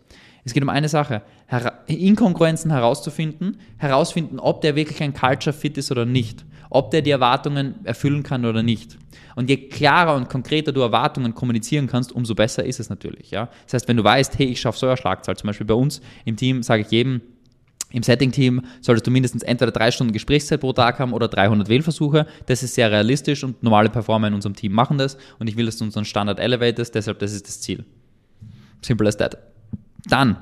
Es 0.44 0.52
geht 0.52 0.62
um 0.62 0.68
eine 0.68 0.88
Sache, 0.88 1.22
Inkongruenzen 1.86 2.70
herauszufinden, 2.70 3.58
herausfinden, 3.78 4.38
ob 4.38 4.60
der 4.60 4.76
wirklich 4.76 5.02
ein 5.02 5.14
Culture 5.14 5.54
Fit 5.54 5.78
ist 5.78 5.90
oder 5.90 6.04
nicht, 6.04 6.44
ob 6.70 6.90
der 6.90 7.02
die 7.02 7.10
Erwartungen 7.10 7.74
erfüllen 7.84 8.22
kann 8.22 8.44
oder 8.44 8.62
nicht. 8.62 8.98
Und 9.36 9.50
je 9.50 9.56
klarer 9.68 10.14
und 10.14 10.28
konkreter 10.28 10.72
du 10.72 10.80
Erwartungen 10.80 11.34
kommunizieren 11.34 11.86
kannst, 11.86 12.12
umso 12.12 12.34
besser 12.34 12.64
ist 12.64 12.80
es 12.80 12.88
natürlich. 12.88 13.30
Ja? 13.30 13.48
Das 13.64 13.74
heißt, 13.74 13.88
wenn 13.88 13.96
du 13.96 14.04
weißt, 14.04 14.38
hey, 14.38 14.46
ich 14.46 14.60
schaffe 14.60 14.78
so 14.78 14.86
eine 14.86 14.96
Schlagzahl, 14.96 15.36
zum 15.36 15.48
Beispiel 15.48 15.66
bei 15.66 15.74
uns 15.74 16.00
im 16.24 16.36
Team 16.36 16.62
sage 16.62 16.82
ich 16.82 16.90
jedem, 16.90 17.20
im 17.90 18.02
Setting-Team 18.02 18.62
solltest 18.80 19.06
du 19.06 19.12
mindestens 19.12 19.44
entweder 19.44 19.70
drei 19.70 19.92
Stunden 19.92 20.12
Gesprächszeit 20.12 20.60
pro 20.60 20.72
Tag 20.72 20.98
haben 20.98 21.12
oder 21.12 21.28
300 21.28 21.68
Wählversuche. 21.68 22.26
Das 22.46 22.64
ist 22.64 22.74
sehr 22.74 22.90
realistisch 22.90 23.44
und 23.44 23.62
normale 23.62 23.88
Performer 23.88 24.26
in 24.26 24.34
unserem 24.34 24.56
Team 24.56 24.72
machen 24.72 24.98
das 24.98 25.16
und 25.38 25.48
ich 25.48 25.56
will, 25.56 25.66
dass 25.66 25.76
du 25.76 25.84
unseren 25.84 26.04
Standard 26.04 26.40
elevatest, 26.40 26.94
deshalb 26.94 27.20
das 27.20 27.32
ist 27.32 27.46
das 27.46 27.60
Ziel. 27.60 27.84
Simple 28.82 29.08
as 29.08 29.16
that. 29.16 29.38
Dann 30.06 30.38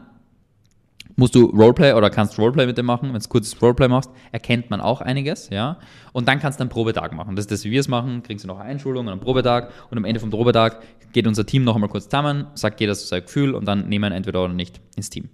musst 1.16 1.35
du 1.35 1.46
Roleplay 1.46 1.92
oder 1.92 2.11
kannst 2.11 2.38
Roleplay 2.38 2.66
mit 2.66 2.79
dem 2.79 2.87
machen. 2.87 3.12
Wenn 3.12 3.20
du 3.20 3.29
kurzes 3.29 3.61
Roleplay 3.61 3.88
machst, 3.88 4.11
erkennt 4.31 4.70
man 4.70 4.81
auch 4.81 5.01
einiges, 5.01 5.51
ja. 5.51 5.79
Und 6.12 6.29
dann 6.29 6.40
kannst 6.40 6.61
du 6.61 6.62
einen 6.62 6.70
Probetag 6.70 7.12
machen. 7.12 7.37
Das 7.37 7.44
ist 7.44 7.51
das, 7.51 7.64
wie 7.64 7.70
wir 7.70 7.81
es 7.81 7.88
machen. 7.88 8.22
Kriegst 8.22 8.44
du 8.44 8.48
noch 8.48 8.59
eine 8.59 8.70
Einschulung 8.70 9.07
und 9.07 9.12
einen 9.12 9.20
Probetag. 9.20 9.72
Und 9.90 9.98
am 9.98 10.05
Ende 10.05 10.20
vom 10.20 10.31
Probetag 10.31 10.83
geht 11.12 11.27
unser 11.27 11.46
Team 11.46 11.64
noch 11.64 11.75
einmal 11.75 11.90
kurz 11.90 12.05
zusammen, 12.05 12.46
sagt 12.55 12.81
jeder 12.81 12.94
so 12.94 13.07
sein 13.07 13.22
Gefühl 13.22 13.55
und 13.55 13.66
dann 13.66 13.88
nehmen 13.88 14.11
wir 14.11 14.16
entweder 14.16 14.44
oder 14.44 14.55
nicht 14.55 14.81
ins 14.96 15.11
Team. 15.11 15.29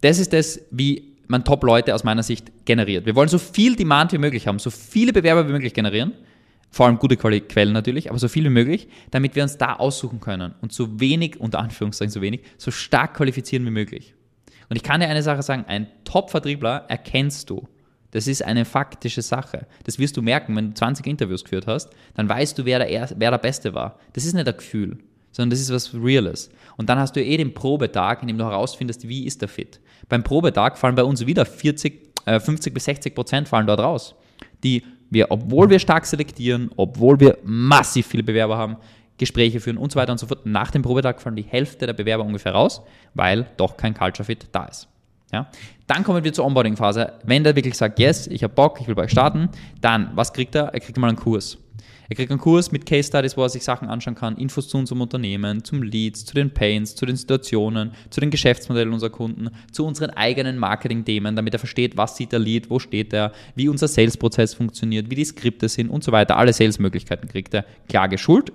Das 0.00 0.18
ist 0.18 0.32
das, 0.32 0.60
wie 0.70 1.14
man 1.28 1.44
Top-Leute 1.44 1.94
aus 1.94 2.04
meiner 2.04 2.22
Sicht 2.22 2.66
generiert. 2.66 3.06
Wir 3.06 3.14
wollen 3.14 3.28
so 3.28 3.38
viel 3.38 3.76
Demand 3.76 4.12
wie 4.12 4.18
möglich 4.18 4.46
haben, 4.46 4.58
so 4.58 4.70
viele 4.70 5.12
Bewerber 5.12 5.48
wie 5.48 5.52
möglich 5.52 5.72
generieren 5.72 6.12
vor 6.74 6.86
allem 6.86 6.98
gute 6.98 7.16
Quellen 7.16 7.72
natürlich, 7.72 8.10
aber 8.10 8.18
so 8.18 8.26
viel 8.26 8.44
wie 8.44 8.50
möglich, 8.50 8.88
damit 9.12 9.36
wir 9.36 9.44
uns 9.44 9.58
da 9.58 9.74
aussuchen 9.74 10.18
können 10.18 10.54
und 10.60 10.72
so 10.72 10.98
wenig, 10.98 11.38
unter 11.38 11.60
Anführungszeichen 11.60 12.10
so 12.10 12.20
wenig, 12.20 12.40
so 12.58 12.72
stark 12.72 13.14
qualifizieren 13.14 13.64
wie 13.64 13.70
möglich. 13.70 14.14
Und 14.68 14.76
ich 14.76 14.82
kann 14.82 15.00
dir 15.00 15.08
eine 15.08 15.22
Sache 15.22 15.42
sagen, 15.42 15.64
ein 15.66 15.86
Top-Vertriebler 16.04 16.84
erkennst 16.88 17.50
du. 17.50 17.68
Das 18.14 18.28
ist 18.28 18.44
eine 18.44 18.64
faktische 18.64 19.22
Sache. 19.22 19.66
Das 19.82 19.98
wirst 19.98 20.16
du 20.16 20.22
merken, 20.22 20.54
wenn 20.54 20.68
du 20.68 20.74
20 20.74 21.04
Interviews 21.06 21.42
geführt 21.42 21.66
hast, 21.66 21.90
dann 22.14 22.28
weißt 22.28 22.56
du, 22.56 22.64
wer 22.64 22.78
der, 22.78 23.10
wer 23.16 23.30
der 23.30 23.38
Beste 23.38 23.74
war. 23.74 23.98
Das 24.12 24.24
ist 24.24 24.34
nicht 24.34 24.46
ein 24.46 24.56
Gefühl, 24.56 24.98
sondern 25.32 25.50
das 25.50 25.60
ist 25.60 25.72
was 25.72 25.92
Reales. 25.92 26.48
Und 26.76 26.88
dann 26.88 26.98
hast 26.98 27.16
du 27.16 27.22
eh 27.22 27.36
den 27.36 27.54
Probetag, 27.54 28.22
in 28.22 28.28
dem 28.28 28.38
du 28.38 28.44
herausfindest, 28.44 29.08
wie 29.08 29.26
ist 29.26 29.40
der 29.40 29.48
Fit. 29.48 29.80
Beim 30.08 30.22
Probetag 30.22 30.78
fallen 30.78 30.94
bei 30.94 31.02
uns 31.02 31.26
wieder 31.26 31.44
40, 31.44 32.14
äh, 32.26 32.38
50 32.38 32.72
bis 32.72 32.84
60 32.84 33.14
Prozent 33.16 33.48
fallen 33.48 33.66
dort 33.66 33.80
raus, 33.80 34.14
die 34.62 34.84
wir, 35.10 35.30
obwohl 35.30 35.68
wir 35.68 35.80
stark 35.80 36.06
selektieren, 36.06 36.70
obwohl 36.76 37.18
wir 37.18 37.38
massiv 37.42 38.06
viele 38.06 38.22
Bewerber 38.22 38.56
haben, 38.56 38.76
Gespräche 39.18 39.60
führen 39.60 39.76
und 39.76 39.92
so 39.92 39.98
weiter 39.98 40.12
und 40.12 40.18
so 40.18 40.26
fort, 40.26 40.44
nach 40.46 40.70
dem 40.70 40.82
Probetag 40.82 41.20
fallen 41.20 41.36
die 41.36 41.42
Hälfte 41.42 41.86
der 41.86 41.92
Bewerber 41.92 42.24
ungefähr 42.24 42.52
raus, 42.52 42.82
weil 43.14 43.46
doch 43.56 43.76
kein 43.76 43.94
Culture 43.94 44.24
Fit 44.24 44.46
da 44.52 44.64
ist. 44.64 44.88
Ja? 45.32 45.50
Dann 45.86 46.04
kommen 46.04 46.24
wir 46.24 46.32
zur 46.32 46.44
Onboarding-Phase. 46.44 47.12
Wenn 47.24 47.44
der 47.44 47.56
wirklich 47.56 47.74
sagt, 47.74 47.98
yes, 47.98 48.26
ich 48.26 48.42
habe 48.42 48.54
Bock, 48.54 48.80
ich 48.80 48.88
will 48.88 48.94
bei 48.94 49.04
euch 49.04 49.10
starten, 49.10 49.48
dann, 49.80 50.10
was 50.14 50.32
kriegt 50.32 50.54
er? 50.54 50.72
Er 50.72 50.80
kriegt 50.80 50.98
mal 50.98 51.08
einen 51.08 51.16
Kurs. 51.16 51.58
Er 52.08 52.16
kriegt 52.16 52.30
einen 52.30 52.40
Kurs 52.40 52.70
mit 52.70 52.84
Case 52.84 53.08
Studies, 53.08 53.36
wo 53.36 53.42
er 53.42 53.48
sich 53.48 53.64
Sachen 53.64 53.88
anschauen 53.88 54.14
kann, 54.14 54.36
Infos 54.36 54.68
zu 54.68 54.76
unserem 54.76 55.00
Unternehmen, 55.00 55.64
zum 55.64 55.82
Leads, 55.82 56.26
zu 56.26 56.34
den 56.34 56.52
Pains, 56.52 56.94
zu 56.94 57.06
den 57.06 57.16
Situationen, 57.16 57.92
zu 58.10 58.20
den 58.20 58.30
Geschäftsmodellen 58.30 58.92
unserer 58.92 59.10
Kunden, 59.10 59.48
zu 59.72 59.86
unseren 59.86 60.10
eigenen 60.10 60.58
Marketing-Themen, 60.58 61.34
damit 61.34 61.54
er 61.54 61.58
versteht, 61.58 61.96
was 61.96 62.16
sieht 62.16 62.32
der 62.32 62.40
Lead, 62.40 62.68
wo 62.68 62.78
steht 62.78 63.14
er, 63.14 63.32
wie 63.54 63.68
unser 63.68 63.88
Sales-Prozess 63.88 64.52
funktioniert, 64.52 65.10
wie 65.10 65.14
die 65.14 65.24
Skripte 65.24 65.68
sind 65.68 65.88
und 65.88 66.04
so 66.04 66.12
weiter. 66.12 66.36
Alle 66.36 66.52
Sales-Möglichkeiten 66.52 67.26
kriegt 67.26 67.54
er 67.54 67.64
klar 67.88 68.08
geschult 68.08 68.52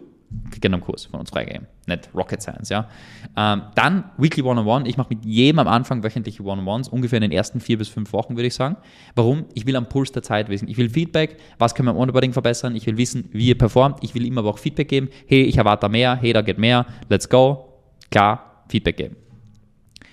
kriegt 0.52 0.64
ihr 0.64 0.72
einen 0.72 0.82
Kurs 0.82 1.06
von 1.06 1.20
uns 1.20 1.30
freigegeben. 1.30 1.68
Nicht 1.88 2.10
Rocket 2.14 2.42
Science, 2.42 2.70
ja. 2.70 2.88
Ähm, 3.36 3.64
dann 3.76 4.06
Weekly 4.18 4.44
One-on-One. 4.44 4.88
Ich 4.88 4.98
mache 4.98 5.10
mit 5.10 5.26
jedem 5.26 5.60
am 5.60 5.68
Anfang 5.68 6.04
wöchentliche 6.04 6.44
One-on-Ones, 6.44 6.88
ungefähr 6.90 7.18
in 7.18 7.22
den 7.22 7.32
ersten 7.32 7.60
vier 7.60 7.78
bis 7.78 7.90
fünf 7.90 8.14
Wochen, 8.14 8.36
würde 8.36 8.48
ich 8.48 8.54
sagen. 8.54 8.78
Warum? 9.16 9.46
Ich 9.54 9.66
will 9.66 9.76
am 9.76 9.90
Puls 9.90 10.12
der 10.12 10.24
Zeit 10.24 10.50
wissen. 10.50 10.68
Ich 10.68 10.78
will 10.78 10.90
Feedback, 10.90 11.38
was 11.58 11.76
können 11.76 11.88
wir 11.88 11.92
im 11.92 11.98
Onboarding 11.98 12.34
verbessern. 12.34 12.76
Ich 12.76 12.86
will 12.86 12.98
wissen, 12.98 13.30
wie 13.32 13.48
ihr 13.48 13.58
performt. 13.58 13.98
Ich 14.02 14.14
will 14.16 14.26
immer 14.26 14.40
aber 14.40 14.50
auch 14.50 14.60
Feedback 14.60 14.88
geben. 14.88 15.10
Hey, 15.28 15.44
ich 15.44 15.58
erwarte 15.58 15.90
mehr. 15.90 16.16
Hey, 16.16 16.34
da 16.34 16.42
geht 16.42 16.58
mehr. 16.58 16.86
Let's 17.10 17.28
go. 17.28 17.80
Klar, 18.12 18.64
Feedback 18.70 18.98
geben. 18.98 19.29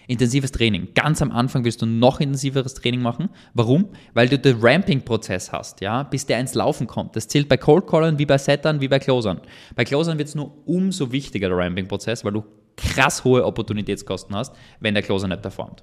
Intensives 0.06 0.52
Training. 0.52 0.88
Ganz 0.94 1.20
am 1.22 1.32
Anfang 1.32 1.64
willst 1.64 1.82
du 1.82 1.86
noch 1.86 2.20
intensiveres 2.20 2.74
Training 2.74 3.02
machen. 3.02 3.28
Warum? 3.54 3.88
Weil 4.14 4.28
du 4.28 4.38
den 4.38 4.58
Ramping-Prozess 4.60 5.52
hast, 5.52 5.80
ja, 5.80 6.02
bis 6.04 6.26
der 6.26 6.38
ins 6.40 6.54
Laufen 6.54 6.86
kommt. 6.86 7.16
Das 7.16 7.28
zählt 7.28 7.48
bei 7.48 7.56
Cold 7.56 7.86
Callern 7.86 8.18
wie 8.18 8.26
bei 8.26 8.38
Settern 8.38 8.80
wie 8.80 8.88
bei 8.88 8.98
Closern. 8.98 9.40
Bei 9.74 9.84
Closern 9.84 10.18
wird 10.18 10.28
es 10.28 10.34
nur 10.34 10.52
umso 10.66 11.12
wichtiger, 11.12 11.48
der 11.48 11.58
Ramping-Prozess, 11.58 12.24
weil 12.24 12.32
du 12.32 12.44
krass 12.76 13.24
hohe 13.24 13.44
Opportunitätskosten 13.44 14.34
hast, 14.36 14.54
wenn 14.80 14.94
der 14.94 15.02
Closer 15.02 15.28
nicht 15.28 15.42
performt. 15.42 15.82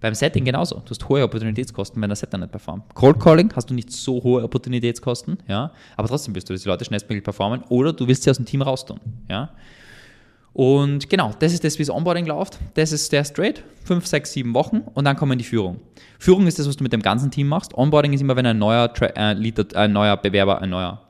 Beim 0.00 0.14
Setting 0.14 0.44
genauso. 0.44 0.76
Du 0.76 0.90
hast 0.90 1.08
hohe 1.08 1.22
Opportunitätskosten, 1.22 2.00
wenn 2.02 2.10
der 2.10 2.16
Setter 2.16 2.36
nicht 2.38 2.50
performt. 2.50 2.94
Cold 2.94 3.18
Calling 3.18 3.50
hast 3.56 3.70
du 3.70 3.74
nicht 3.74 3.90
so 3.90 4.22
hohe 4.22 4.42
Opportunitätskosten, 4.42 5.38
ja, 5.48 5.72
aber 5.96 6.08
trotzdem 6.08 6.34
willst 6.34 6.48
du, 6.48 6.52
dass 6.52 6.62
die 6.62 6.68
Leute 6.68 6.84
schnellstmöglich 6.84 7.24
performen 7.24 7.62
oder 7.70 7.92
du 7.92 8.06
willst 8.06 8.22
sie 8.22 8.30
aus 8.30 8.36
dem 8.36 8.46
Team 8.46 8.62
raustun, 8.62 9.00
ja. 9.28 9.50
Und 10.56 11.10
genau, 11.10 11.32
das 11.38 11.52
ist 11.52 11.64
das, 11.64 11.78
wie 11.78 11.82
das 11.82 11.90
Onboarding 11.90 12.24
läuft. 12.24 12.58
Das 12.72 12.90
ist 12.90 13.12
der 13.12 13.24
Straight, 13.24 13.62
fünf, 13.84 14.06
sechs, 14.06 14.32
sieben 14.32 14.54
Wochen 14.54 14.78
und 14.94 15.04
dann 15.04 15.14
kommen 15.14 15.36
die 15.38 15.44
Führung. 15.44 15.80
Führung 16.18 16.46
ist 16.46 16.58
das, 16.58 16.66
was 16.66 16.78
du 16.78 16.82
mit 16.82 16.94
dem 16.94 17.02
ganzen 17.02 17.30
Team 17.30 17.48
machst. 17.48 17.74
Onboarding 17.74 18.14
ist 18.14 18.22
immer, 18.22 18.36
wenn 18.36 18.46
ein 18.46 18.58
neuer, 18.58 18.90
äh, 19.02 19.34
Leader, 19.34 19.66
ein 19.78 19.92
neuer 19.92 20.16
Bewerber, 20.16 20.62
ein 20.62 20.70
neuer 20.70 21.02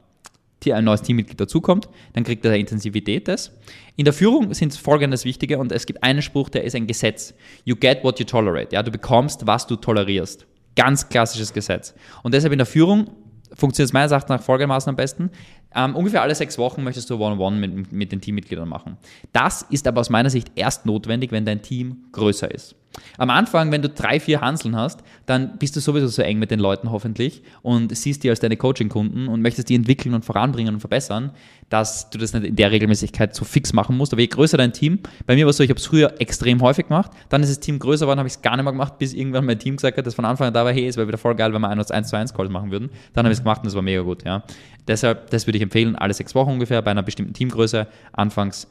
ein 0.69 0.85
neues 0.85 1.03
Teammitglied 1.03 1.41
dazukommt, 1.41 1.89
dann 2.15 2.25
kriegt 2.25 2.45
er 2.45 2.57
Intensivität 2.57 3.29
das. 3.29 3.53
In 3.95 4.05
der 4.05 4.13
Führung 4.13 4.53
sind 4.53 4.75
folgendes 4.75 5.25
Wichtige 5.25 5.59
und 5.59 5.71
es 5.71 5.87
gibt 5.87 6.03
einen 6.03 6.23
Spruch, 6.23 6.49
der 6.49 6.65
ist 6.65 6.75
ein 6.75 6.89
Gesetz. 6.89 7.33
You 7.65 7.77
get 7.77 8.03
what 8.03 8.19
you 8.19 8.25
tolerate. 8.25 8.75
Ja, 8.75 8.83
du 8.83 8.91
bekommst, 8.91 9.47
was 9.47 9.69
du 9.69 9.77
tolerierst. 9.77 10.45
Ganz 10.75 11.09
klassisches 11.09 11.53
Gesetz. 11.53 11.95
Und 12.25 12.35
deshalb 12.35 12.53
in 12.53 12.59
der 12.59 12.67
Führung 12.67 13.13
funktioniert 13.55 13.91
es 13.91 13.93
meines 13.93 14.11
Erachtens 14.11 14.31
nach 14.31 14.43
folgendermaßen 14.43 14.91
am 14.91 14.97
besten. 14.97 15.31
Ähm, 15.77 15.95
ungefähr 15.95 16.23
alle 16.23 16.35
sechs 16.35 16.57
Wochen 16.57 16.83
möchtest 16.83 17.11
du 17.11 17.17
One-on-One 17.17 17.57
mit, 17.59 17.93
mit 17.93 18.11
den 18.11 18.23
Teammitgliedern 18.23 18.69
machen. 18.69 18.97
Das 19.33 19.63
ist 19.71 19.87
aber 19.87 20.01
aus 20.01 20.09
meiner 20.09 20.31
Sicht 20.31 20.51
erst 20.55 20.87
notwendig, 20.87 21.33
wenn 21.33 21.45
dein 21.45 21.61
Team 21.61 22.07
größer 22.13 22.51
ist. 22.51 22.75
Am 23.19 23.31
Anfang, 23.31 23.73
wenn 23.73 23.83
du 23.83 23.89
drei, 23.89 24.21
vier 24.21 24.41
Hanseln 24.41 24.77
hast, 24.77 25.03
dann 25.27 25.59
bist 25.59 25.77
du 25.77 25.81
sowieso 25.81 26.07
so 26.09 26.23
eng 26.23 26.39
mit 26.39 26.51
den 26.51 26.61
Leuten 26.61 26.91
hoffentlich 26.91 27.43
und 27.63 27.97
siehst 27.97 28.25
die 28.25 28.31
als 28.31 28.41
deine 28.41 28.57
Coaching-Kunden 28.57 29.29
und 29.29 29.43
möchtest 29.43 29.69
die 29.69 29.75
entwickeln 29.75 30.15
und 30.15 30.25
voranbringen 30.25 30.75
und 30.75 30.81
verbessern, 30.81 31.33
dass 31.69 32.11
du 32.11 32.19
das 32.19 32.33
nicht 32.33 32.47
in 32.47 32.57
der 32.57 32.71
Regelmäßigkeit 32.71 33.35
so 33.35 33.45
fix 33.45 33.73
machen 33.73 33.97
musst. 33.97 34.13
Aber 34.13 34.21
je 34.21 34.29
größer 34.29 34.57
dein 34.57 34.73
Team, 34.73 35.01
bei 35.27 35.35
mir 35.35 35.47
war 35.47 35.51
es 35.51 35.57
so, 35.57 35.63
ich 35.63 35.71
habe 35.71 35.79
es 35.79 35.87
früher 35.87 36.21
extrem 36.21 36.61
häufig 36.63 36.89
gemacht, 36.89 37.11
dann 37.29 37.43
ist 37.43 37.51
das 37.51 37.61
Team 37.61 37.79
größer 37.79 38.07
geworden, 38.07 38.19
habe 38.19 38.29
ich 38.29 38.35
es 38.35 38.43
gar 38.43 38.57
nicht 38.57 38.65
mehr 38.65 38.73
gemacht, 38.73 38.99
bis 38.99 39.15
irgendwann 39.15 39.45
mein 39.45 39.59
Team 39.59 39.77
gesagt 39.77 39.99
hat, 39.99 40.07
dass 40.07 40.15
von 40.15 40.25
Anfang 40.25 40.49
an 40.49 40.55
da 40.55 40.65
war, 40.65 40.73
hey, 40.73 40.87
es 40.87 40.97
wäre 40.97 41.09
wieder 41.09 41.19
voll 41.19 41.35
geil, 41.35 41.53
wenn 41.53 41.61
wir 41.61 41.69
ein 41.69 41.79
1 41.79 42.09
zu 42.09 42.17
1 42.17 42.35
Calls 42.35 42.51
machen 42.51 42.71
würden. 42.71 42.91
Dann 43.13 43.25
habe 43.25 43.33
ich 43.33 43.39
es 43.39 43.43
gemacht 43.43 43.63
und 43.63 43.69
es 43.69 43.75
war 43.75 43.83
mega 43.83 44.03
gut. 44.03 44.25
Ja. 44.25 44.45
Deshalb, 44.87 45.31
das 45.31 45.47
würde 45.47 45.57
ich 45.57 45.63
empfehlen, 45.63 45.97
alle 45.97 46.15
sechs 46.15 46.35
Wochen 46.35 46.51
ungefähr 46.51 46.81
bei 46.83 46.91
einer 46.91 47.03
bestimmten 47.03 47.33
Teamgröße. 47.33 47.89
Anfangs 48.13 48.69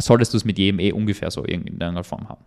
solltest 0.00 0.32
du 0.32 0.38
es 0.38 0.44
mit 0.44 0.58
jedem 0.58 0.80
eh 0.80 0.92
ungefähr 0.92 1.30
so 1.30 1.44
in 1.44 1.62
irgendeiner 1.62 2.04
Form 2.04 2.28
haben. 2.28 2.44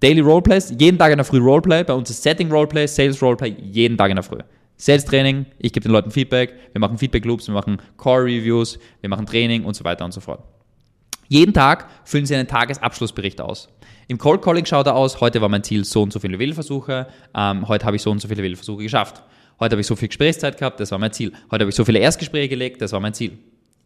Daily 0.00 0.20
Roleplays, 0.20 0.72
jeden 0.78 0.96
Tag 0.98 1.10
in 1.10 1.18
der 1.18 1.24
Früh 1.24 1.38
Roleplay. 1.38 1.82
Bei 1.82 1.92
uns 1.92 2.08
ist 2.08 2.22
Setting 2.22 2.50
Roleplay, 2.52 2.86
Sales 2.86 3.20
Roleplay, 3.20 3.56
jeden 3.60 3.96
Tag 3.98 4.10
in 4.10 4.16
der 4.16 4.22
Früh. 4.22 4.38
Sales 4.76 5.04
Training, 5.04 5.44
ich 5.58 5.72
gebe 5.72 5.82
den 5.82 5.92
Leuten 5.92 6.12
Feedback, 6.12 6.54
wir 6.72 6.80
machen 6.80 6.98
Feedback 6.98 7.24
Loops, 7.24 7.48
wir 7.48 7.54
machen 7.54 7.78
Core 7.96 8.24
Reviews, 8.24 8.78
wir 9.00 9.10
machen 9.10 9.26
Training 9.26 9.64
und 9.64 9.74
so 9.74 9.82
weiter 9.82 10.04
und 10.04 10.12
so 10.12 10.20
fort. 10.20 10.44
Jeden 11.26 11.52
Tag 11.52 11.88
füllen 12.04 12.26
Sie 12.26 12.36
einen 12.36 12.46
Tagesabschlussbericht 12.46 13.40
aus. 13.40 13.68
Im 14.06 14.18
Cold 14.18 14.40
Calling 14.40 14.64
schaut 14.64 14.86
er 14.86 14.94
aus, 14.94 15.20
heute 15.20 15.40
war 15.40 15.48
mein 15.48 15.64
Ziel 15.64 15.84
so 15.84 16.02
und 16.02 16.12
so 16.12 16.20
viele 16.20 16.38
Wählversuche, 16.38 17.08
ähm, 17.34 17.66
heute 17.66 17.84
habe 17.84 17.96
ich 17.96 18.02
so 18.02 18.12
und 18.12 18.20
so 18.20 18.28
viele 18.28 18.44
Wählversuche 18.44 18.84
geschafft. 18.84 19.22
Heute 19.58 19.72
habe 19.72 19.80
ich 19.80 19.86
so 19.88 19.96
viel 19.96 20.06
Gesprächszeit 20.06 20.56
gehabt, 20.56 20.78
das 20.78 20.92
war 20.92 20.98
mein 20.98 21.12
Ziel. 21.12 21.32
Heute 21.50 21.64
habe 21.64 21.70
ich 21.70 21.74
so 21.74 21.84
viele 21.84 21.98
Erstgespräche 21.98 22.48
gelegt, 22.48 22.80
das 22.80 22.92
war 22.92 23.00
mein 23.00 23.14
Ziel. 23.14 23.36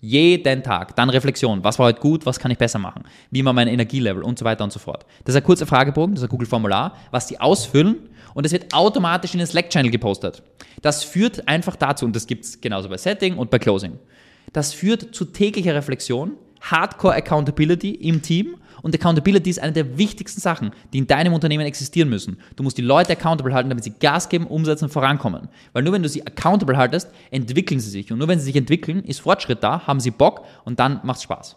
Jeden 0.05 0.65
Tag. 0.65 0.97
Dann 0.97 1.11
Reflexion. 1.11 1.63
Was 1.63 1.79
war 1.79 1.87
heute 1.87 2.01
gut? 2.01 2.27
Was 2.27 2.41
kann 2.41 2.51
ich 2.51 2.59
besser 2.59 2.81
machen? 2.81 3.05
Wie 3.31 3.45
war 3.45 3.53
mein 3.53 3.69
Energielevel? 3.69 4.25
Und 4.25 4.37
so 4.37 4.45
weiter 4.45 4.65
und 4.65 4.73
so 4.73 4.81
fort. 4.81 5.07
Das 5.25 5.37
ist 5.37 5.41
ein 5.41 5.47
kurzer 5.47 5.65
Fragebogen, 5.65 6.17
das 6.17 6.23
ist 6.23 6.29
ein 6.29 6.31
Google-Formular, 6.31 6.97
was 7.13 7.29
Sie 7.29 7.39
ausfüllen 7.39 8.11
und 8.35 8.45
es 8.45 8.51
wird 8.51 8.75
automatisch 8.75 9.33
in 9.33 9.39
den 9.39 9.47
Slack-Channel 9.47 9.93
gepostet. 9.93 10.43
Das 10.81 11.05
führt 11.05 11.47
einfach 11.47 11.77
dazu, 11.77 12.05
und 12.05 12.17
das 12.17 12.27
gibt 12.27 12.45
es 12.45 12.61
genauso 12.61 12.89
bei 12.89 12.97
Setting 12.97 13.39
und 13.39 13.49
bei 13.51 13.61
Closing. 13.61 13.97
Das 14.53 14.73
führt 14.73 15.15
zu 15.15 15.27
täglicher 15.27 15.77
Reflexion, 15.77 16.33
Hardcore 16.63 17.15
Accountability 17.15 17.91
im 17.91 18.23
Team 18.23 18.57
und 18.83 18.95
Accountability 18.95 19.51
ist 19.51 19.61
eine 19.61 19.73
der 19.73 19.97
wichtigsten 19.97 20.41
Sachen, 20.41 20.73
die 20.93 20.99
in 20.99 21.07
deinem 21.07 21.33
Unternehmen 21.33 21.65
existieren 21.65 22.09
müssen. 22.09 22.39
Du 22.57 22.63
musst 22.63 22.79
die 22.79 22.83
Leute 22.83 23.13
accountable 23.13 23.55
halten, 23.55 23.69
damit 23.69 23.85
sie 23.85 23.93
Gas 23.99 24.29
geben, 24.29 24.47
umsetzen 24.47 24.85
und 24.87 24.91
vorankommen. 24.91 25.49
Weil 25.73 25.83
nur 25.85 25.93
wenn 25.93 26.03
du 26.03 26.09
sie 26.09 26.27
accountable 26.27 26.77
haltest, 26.77 27.09
entwickeln 27.31 27.81
sie 27.81 27.91
sich. 27.91 28.13
Und 28.13 28.19
nur 28.19 28.29
wenn 28.29 28.39
sie 28.39 28.47
sich 28.47 28.57
entwickeln, 28.57 29.05
ist 29.05 29.21
Fortschritt 29.21 29.63
da, 29.63 29.87
haben 29.87 30.01
sie 30.01 30.11
Bock 30.11 30.45
und 30.65 30.81
dann 30.81 31.01
macht 31.05 31.19
es 31.19 31.23
Spaß. 31.23 31.57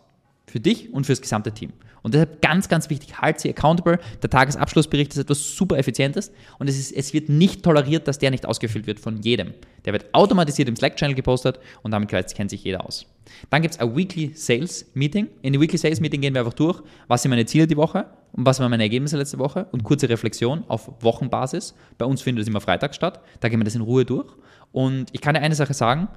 Für 0.55 0.61
dich 0.61 0.93
und 0.93 1.05
fürs 1.05 1.19
gesamte 1.19 1.51
Team. 1.51 1.73
Und 2.01 2.13
deshalb 2.13 2.41
ganz, 2.41 2.69
ganz 2.69 2.89
wichtig, 2.89 3.19
halt 3.19 3.41
sie 3.41 3.49
accountable. 3.49 3.99
Der 4.23 4.29
Tagesabschlussbericht 4.29 5.11
ist 5.11 5.17
etwas 5.17 5.53
super 5.57 5.77
Effizientes 5.77 6.31
und 6.59 6.69
es, 6.69 6.79
ist, 6.79 6.93
es 6.93 7.13
wird 7.13 7.27
nicht 7.27 7.61
toleriert, 7.61 8.07
dass 8.07 8.19
der 8.19 8.31
nicht 8.31 8.45
ausgefüllt 8.45 8.87
wird 8.87 9.01
von 9.01 9.21
jedem. 9.21 9.53
Der 9.83 9.91
wird 9.91 10.13
automatisiert 10.13 10.69
im 10.69 10.77
Slack-Channel 10.77 11.13
gepostet 11.13 11.59
und 11.83 11.91
damit 11.91 12.07
kennt 12.07 12.49
sich 12.49 12.63
jeder 12.63 12.85
aus. 12.85 13.05
Dann 13.49 13.63
gibt 13.63 13.73
es 13.73 13.81
ein 13.81 13.93
Weekly 13.97 14.31
Sales 14.33 14.89
Meeting. 14.93 15.27
In 15.41 15.51
dem 15.51 15.61
Weekly 15.61 15.77
Sales 15.77 15.99
Meeting 15.99 16.21
gehen 16.21 16.33
wir 16.33 16.39
einfach 16.39 16.53
durch, 16.53 16.81
was 17.09 17.21
sind 17.21 17.31
meine 17.31 17.45
Ziele 17.45 17.67
die 17.67 17.75
Woche 17.75 18.05
und 18.31 18.45
was 18.45 18.61
waren 18.61 18.71
meine 18.71 18.83
Ergebnisse 18.83 19.17
letzte 19.17 19.37
Woche 19.37 19.67
und 19.73 19.83
kurze 19.83 20.07
Reflexion 20.07 20.63
auf 20.69 20.89
Wochenbasis. 21.01 21.75
Bei 21.97 22.05
uns 22.05 22.21
findet 22.21 22.43
es 22.43 22.47
immer 22.47 22.61
Freitag 22.61 22.95
statt. 22.95 23.19
Da 23.41 23.49
gehen 23.49 23.59
wir 23.59 23.65
das 23.65 23.75
in 23.75 23.81
Ruhe 23.81 24.05
durch. 24.05 24.31
Und 24.71 25.09
ich 25.11 25.19
kann 25.19 25.33
dir 25.33 25.41
eine 25.41 25.55
Sache 25.55 25.73
sagen, 25.73 26.07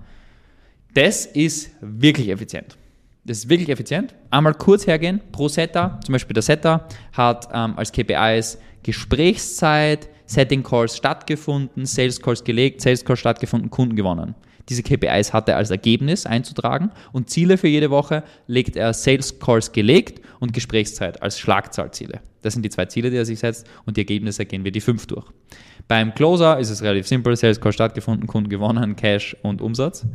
das 0.94 1.26
ist 1.26 1.72
wirklich 1.80 2.28
effizient. 2.28 2.78
Das 3.28 3.36
ist 3.36 3.50
wirklich 3.50 3.68
effizient. 3.68 4.14
Einmal 4.30 4.54
kurz 4.54 4.86
hergehen 4.86 5.20
pro 5.32 5.48
Setter. 5.48 6.00
Zum 6.02 6.14
Beispiel 6.14 6.32
der 6.32 6.42
Setter 6.42 6.88
hat 7.12 7.46
ähm, 7.52 7.74
als 7.76 7.92
KPIs 7.92 8.58
Gesprächszeit, 8.82 10.08
Setting 10.24 10.62
Calls 10.62 10.96
stattgefunden, 10.96 11.84
Sales 11.84 12.22
Calls 12.22 12.42
gelegt, 12.42 12.80
Sales 12.80 13.04
Calls 13.04 13.20
stattgefunden, 13.20 13.68
Kunden 13.68 13.96
gewonnen. 13.96 14.34
Diese 14.70 14.82
KPIs 14.82 15.34
hat 15.34 15.46
er 15.50 15.58
als 15.58 15.70
Ergebnis 15.70 16.24
einzutragen 16.24 16.90
und 17.12 17.28
Ziele 17.28 17.58
für 17.58 17.68
jede 17.68 17.90
Woche 17.90 18.22
legt 18.46 18.76
er 18.76 18.94
Sales 18.94 19.38
Calls 19.38 19.72
gelegt 19.72 20.22
und 20.40 20.54
Gesprächszeit 20.54 21.22
als 21.22 21.38
Schlagzahlziele. 21.38 22.20
Das 22.40 22.54
sind 22.54 22.62
die 22.62 22.70
zwei 22.70 22.86
Ziele, 22.86 23.10
die 23.10 23.18
er 23.18 23.26
sich 23.26 23.40
setzt 23.40 23.66
und 23.84 23.98
die 23.98 24.02
Ergebnisse 24.02 24.46
gehen 24.46 24.64
wir 24.64 24.72
die 24.72 24.80
fünf 24.80 25.06
durch. 25.06 25.26
Beim 25.86 26.14
Closer 26.14 26.58
ist 26.58 26.70
es 26.70 26.80
relativ 26.80 27.06
simpel, 27.06 27.36
Sales 27.36 27.60
Call 27.60 27.72
stattgefunden, 27.74 28.26
Kunden 28.26 28.48
gewonnen, 28.48 28.96
Cash 28.96 29.36
und 29.42 29.60
Umsatz. 29.60 30.06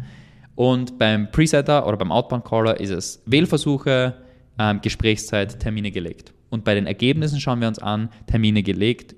Und 0.55 0.99
beim 0.99 1.31
Presetter 1.31 1.87
oder 1.87 1.97
beim 1.97 2.11
Outbound 2.11 2.45
Caller 2.45 2.79
ist 2.79 2.91
es 2.91 3.21
Wählversuche, 3.25 4.15
ähm, 4.59 4.81
Gesprächszeit, 4.81 5.59
Termine 5.59 5.91
gelegt. 5.91 6.33
Und 6.49 6.63
bei 6.63 6.75
den 6.75 6.85
Ergebnissen 6.85 7.39
schauen 7.39 7.61
wir 7.61 7.67
uns 7.67 7.79
an, 7.79 8.09
Termine 8.27 8.61
gelegt, 8.61 9.15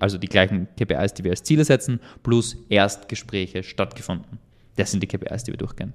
also 0.00 0.18
die 0.18 0.28
gleichen 0.28 0.68
KPIs, 0.78 1.14
die 1.14 1.24
wir 1.24 1.30
als 1.30 1.42
Ziele 1.42 1.64
setzen, 1.64 1.98
plus 2.22 2.58
Erstgespräche 2.68 3.62
stattgefunden. 3.62 4.38
Das 4.76 4.90
sind 4.90 5.02
die 5.02 5.06
KPIs, 5.06 5.44
die 5.44 5.52
wir 5.52 5.58
durchgehen. 5.58 5.92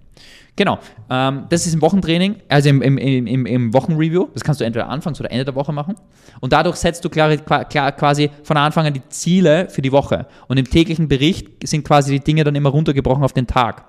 Genau, 0.56 0.80
ähm, 1.10 1.46
das 1.50 1.66
ist 1.66 1.74
im 1.74 1.82
Wochentraining, 1.82 2.38
also 2.48 2.70
im, 2.70 2.82
im, 2.82 2.98
im, 2.98 3.46
im 3.46 3.74
Wochenreview. 3.74 4.28
Das 4.34 4.44
kannst 4.44 4.62
du 4.62 4.66
entweder 4.66 4.90
anfangs 4.90 5.20
oder 5.20 5.32
Ende 5.32 5.46
der 5.46 5.56
Woche 5.56 5.74
machen. 5.74 5.96
Und 6.40 6.54
dadurch 6.54 6.78
setzt 6.78 7.04
du 7.06 7.10
klar, 7.10 7.38
klar, 7.38 7.92
quasi 7.92 8.30
von 8.44 8.58
Anfang 8.58 8.86
an 8.86 8.94
die 8.94 9.08
Ziele 9.10 9.70
für 9.70 9.82
die 9.82 9.92
Woche. 9.92 10.28
Und 10.48 10.58
im 10.58 10.70
täglichen 10.70 11.08
Bericht 11.08 11.68
sind 11.68 11.84
quasi 11.86 12.14
die 12.14 12.24
Dinge 12.24 12.44
dann 12.44 12.56
immer 12.56 12.70
runtergebrochen 12.70 13.24
auf 13.24 13.34
den 13.34 13.48
Tag. 13.48 13.86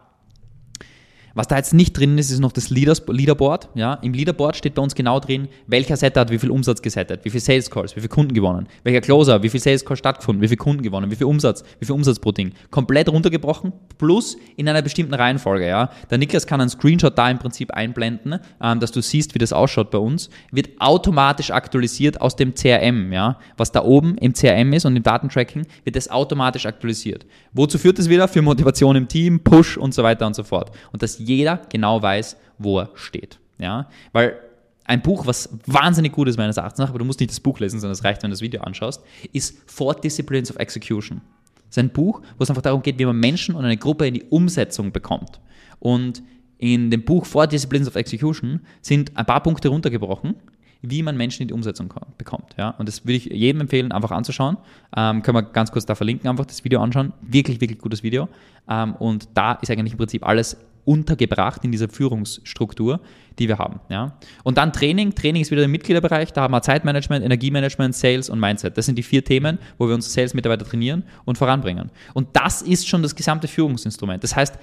Was 1.39 1.47
da 1.47 1.57
jetzt 1.57 1.73
nicht 1.73 1.97
drin 1.97 2.19
ist, 2.19 2.33
ist 2.33 2.41
noch 2.41 2.51
das 2.51 2.69
Leaders, 2.69 3.01
Leaderboard. 3.07 3.69
Ja? 3.77 3.95
Im 4.03 4.13
Leaderboard 4.13 4.57
steht 4.57 4.75
bei 4.75 4.83
uns 4.83 4.97
genau 4.97 5.21
drin, 5.21 5.47
welcher 5.69 5.97
Setter 5.97 6.23
hat 6.23 6.33
wie 6.33 6.39
viel 6.41 6.51
Umsatz 6.51 6.83
gesettet, 6.83 7.21
wie 7.23 7.31
viel 7.31 7.39
Sales 7.39 7.71
Calls, 7.71 7.95
wie 7.95 8.01
viel 8.01 8.09
Kunden 8.09 8.35
gewonnen, 8.35 8.67
welcher 8.83 9.01
Closer, 9.01 9.41
wie 9.45 9.49
viel 9.49 9.61
Sales 9.61 9.85
Calls 9.85 10.01
stattgefunden, 10.01 10.43
wie 10.43 10.49
viel 10.49 10.57
Kunden 10.57 10.83
gewonnen, 10.83 11.13
wie 11.13 11.15
viel 11.15 11.29
Umsatz, 11.29 11.63
wie 11.79 11.87
viel 11.87 11.95
Umsatz 11.95 12.19
pro 12.19 12.33
Ding. 12.33 12.55
Komplett 12.73 13.09
runtergebrochen, 13.09 13.73
plus 13.99 14.37
in 14.57 14.69
einer 14.69 14.83
bestimmten 14.83 15.15
Reihenfolge. 15.15 15.69
Ja? 15.69 15.93
Der 16.11 16.19
Niklas 16.19 16.45
kann 16.45 16.61
einen 16.61 16.71
Screenshot 16.71 17.17
da 17.17 17.31
im 17.31 17.39
Prinzip 17.39 17.71
einblenden, 17.71 18.41
ähm, 18.61 18.81
dass 18.81 18.91
du 18.91 19.01
siehst, 19.01 19.37
wie 19.37 19.39
das 19.39 19.53
ausschaut 19.53 19.93
bei 19.93 19.99
uns. 19.99 20.31
Wird 20.51 20.71
automatisch 20.81 21.53
aktualisiert 21.53 22.21
aus 22.21 22.35
dem 22.35 22.57
CRM. 22.57 23.13
Ja? 23.13 23.39
Was 23.57 23.71
da 23.71 23.85
oben 23.85 24.19
im 24.19 24.33
CRM 24.33 24.73
ist 24.73 24.87
und 24.87 24.97
im 24.97 25.05
Datentracking, 25.05 25.69
wird 25.85 25.95
das 25.95 26.11
automatisch 26.11 26.67
aktualisiert. 26.67 27.27
Wozu 27.53 27.79
führt 27.79 28.01
das 28.01 28.09
wieder? 28.09 28.27
Für 28.27 28.43
Motivation 28.43 28.97
im 28.97 29.07
Team, 29.07 29.39
Push 29.39 29.79
und 29.79 29.95
so 29.95 30.03
weiter 30.03 30.27
und 30.27 30.35
so 30.35 30.43
fort. 30.43 30.73
Und 30.91 31.01
das 31.01 31.28
jeder 31.29 31.63
genau 31.69 32.03
weiß, 32.03 32.37
wo 32.59 32.81
er 32.81 32.91
steht. 32.95 33.39
Ja? 33.59 33.89
Weil 34.13 34.37
ein 34.85 35.03
Buch, 35.03 35.27
was 35.27 35.51
wahnsinnig 35.67 36.13
gut 36.13 36.29
ist 36.29 36.39
meines 36.39 36.57
Erachtens 36.57 36.79
nach, 36.79 36.89
aber 36.89 36.99
du 36.99 37.05
musst 37.05 37.21
nicht 37.21 37.31
das 37.31 37.41
Buch 37.41 37.61
lesen, 37.61 37.79
sondern 37.79 37.93
es 37.93 38.05
reicht, 38.05 38.23
wenn 38.23 38.31
du 38.31 38.35
das 38.35 38.41
Video 38.41 38.63
anschaust, 38.63 39.03
ist 39.33 39.59
Four 39.71 39.95
Disciplines 39.95 40.51
of 40.51 40.57
Execution. 40.57 41.21
Das 41.57 41.77
ist 41.77 41.79
ein 41.79 41.91
Buch, 41.91 42.23
wo 42.39 42.43
es 42.43 42.51
einfach 42.51 42.63
darum 42.63 42.83
geht, 42.83 42.99
wie 42.99 43.05
man 43.05 43.21
Menschen 43.21 43.55
und 43.55 43.65
eine 43.65 43.77
Gruppe 43.77 44.07
in 44.07 44.15
die 44.15 44.25
Umsetzung 44.25 44.91
bekommt. 44.91 45.41
Und 45.79 46.23
in 46.57 46.91
dem 46.91 47.05
Buch 47.05 47.27
Four 47.27 47.47
Disciplines 47.47 47.87
of 47.87 47.97
Execution 47.97 48.61
sind 48.81 49.17
ein 49.17 49.27
paar 49.27 49.43
Punkte 49.43 49.69
runtergebrochen, 49.69 50.35
wie 50.81 51.03
man 51.03 51.17
Menschen 51.17 51.43
in 51.43 51.49
die 51.49 51.55
Umsetzung 51.55 51.93
bekommt. 52.17 52.55
Ja? 52.57 52.71
Und 52.71 52.89
das 52.89 53.05
würde 53.05 53.17
ich 53.17 53.27
jedem 53.27 53.61
empfehlen, 53.61 53.93
einfach 53.93 54.13
anzuschauen. 54.13 54.57
Ähm, 54.97 55.23
können 55.23 55.37
wir 55.37 55.43
ganz 55.43 55.71
kurz 55.71 55.85
da 55.85 55.95
verlinken, 55.95 56.31
einfach 56.31 56.47
das 56.47 56.65
Video 56.65 56.81
anschauen. 56.81 57.13
Wirklich, 57.21 57.61
wirklich 57.61 57.79
gutes 57.79 58.03
Video. 58.03 58.29
Ähm, 58.69 58.95
und 58.95 59.29
da 59.35 59.53
ist 59.53 59.71
eigentlich 59.71 59.93
im 59.93 59.99
Prinzip 59.99 60.27
alles 60.27 60.57
untergebracht 60.89 61.65
in 61.65 61.71
dieser 61.71 61.91
Führungsstruktur, 61.91 63.01
die 63.39 63.47
wir 63.47 63.59
haben. 63.59 63.81
Ja? 63.91 64.19
Und 64.43 64.57
dann 64.57 64.73
Training. 64.73 65.15
Training 65.15 65.43
ist 65.43 65.51
wieder 65.51 65.61
der 65.61 65.69
Mitgliederbereich. 65.69 66.33
Da 66.33 66.41
haben 66.41 66.53
wir 66.53 66.63
Zeitmanagement, 66.63 67.23
Energiemanagement, 67.23 67.95
Sales 67.95 68.31
und 68.31 68.41
Mindset. 68.41 68.79
Das 68.79 68.87
sind 68.87 68.97
die 68.97 69.03
vier 69.03 69.23
Themen, 69.23 69.59
wo 69.77 69.87
wir 69.87 69.95
unsere 69.95 70.11
Sales-Mitarbeiter 70.11 70.65
trainieren 70.65 71.05
und 71.27 71.37
voranbringen. 71.37 71.91
Und 72.15 72.29
das 72.33 72.63
ist 72.63 72.89
schon 72.89 73.03
das 73.03 73.15
gesamte 73.15 73.49
Führungsinstrument. 73.49 74.25
Das 74.25 74.35
heißt, 74.35 74.59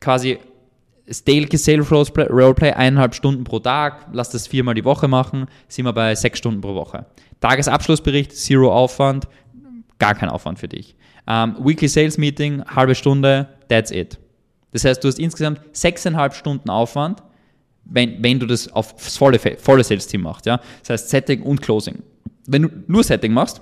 quasi 0.00 0.40
Daily 1.24 1.56
Sales 1.56 1.90
Roleplay, 1.92 2.72
eineinhalb 2.72 3.14
Stunden 3.14 3.44
pro 3.44 3.60
Tag, 3.60 4.08
lass 4.12 4.30
das 4.30 4.48
viermal 4.48 4.74
die 4.74 4.84
Woche 4.84 5.06
machen, 5.06 5.46
sind 5.68 5.84
wir 5.84 5.92
bei 5.92 6.16
sechs 6.16 6.40
Stunden 6.40 6.60
pro 6.60 6.74
Woche. 6.74 7.06
Tagesabschlussbericht, 7.40 8.32
zero 8.32 8.72
Aufwand, 8.72 9.28
gar 10.00 10.16
kein 10.16 10.28
Aufwand 10.28 10.58
für 10.58 10.68
dich. 10.68 10.96
Um, 11.24 11.34
ähm, 11.34 11.56
Weekly 11.60 11.86
Sales 11.86 12.18
Meeting, 12.18 12.64
halbe 12.64 12.96
Stunde, 12.96 13.48
that's 13.68 13.92
it. 13.92 14.18
Das 14.72 14.84
heißt, 14.84 15.02
du 15.02 15.08
hast 15.08 15.18
insgesamt 15.18 15.60
sechseinhalb 15.72 16.34
Stunden 16.34 16.70
Aufwand, 16.70 17.22
wenn, 17.84 18.22
wenn 18.22 18.38
du 18.38 18.46
das 18.46 18.72
auf 18.72 18.94
volle, 18.96 19.38
volle 19.38 19.84
Sales-Team 19.84 20.22
machst. 20.22 20.46
Ja? 20.46 20.60
Das 20.80 20.90
heißt 20.90 21.10
Setting 21.10 21.42
und 21.42 21.60
Closing. 21.62 22.02
Wenn 22.46 22.62
du 22.62 22.68
nur 22.86 23.04
Setting 23.04 23.32
machst, 23.32 23.60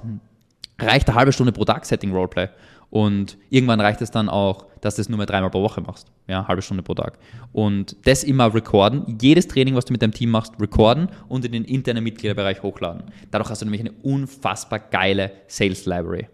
reicht 0.79 1.09
eine 1.09 1.17
halbe 1.17 1.33
Stunde 1.33 1.53
pro 1.53 1.65
Tag 1.65 1.85
Setting 1.85 2.13
Roleplay. 2.13 2.49
Und 2.91 3.39
irgendwann 3.51 3.81
reicht 3.81 4.03
es 4.03 4.11
dann 4.11 4.29
auch, 4.29 4.67
dass 4.81 4.97
du 4.97 5.03
es 5.03 5.09
nur 5.09 5.19
mehr 5.19 5.27
dreimal 5.27 5.51
pro 5.51 5.63
Woche 5.63 5.81
machst. 5.81 6.09
Ja, 6.27 6.47
halbe 6.49 6.63
Stunde 6.63 6.83
pro 6.83 6.95
Tag. 6.95 7.19
Und 7.53 7.97
das 8.05 8.25
immer 8.25 8.53
recorden. 8.53 9.17
Jedes 9.21 9.47
Training, 9.47 9.77
was 9.77 9.85
du 9.85 9.93
mit 9.93 10.03
deinem 10.03 10.13
Team 10.13 10.31
machst, 10.31 10.55
recorden 10.61 11.09
und 11.29 11.45
in 11.45 11.53
den 11.53 11.65
internen 11.65 12.03
Mitgliederbereich 12.03 12.63
hochladen. 12.63 13.05
Dadurch 13.31 13.51
hast 13.51 13.63
du 13.63 13.67
nämlich 13.67 13.81
eine 13.81 13.93
unfassbar 14.03 14.81
geile 14.81 15.33
Sales 15.47 15.87
Library. 15.87 16.27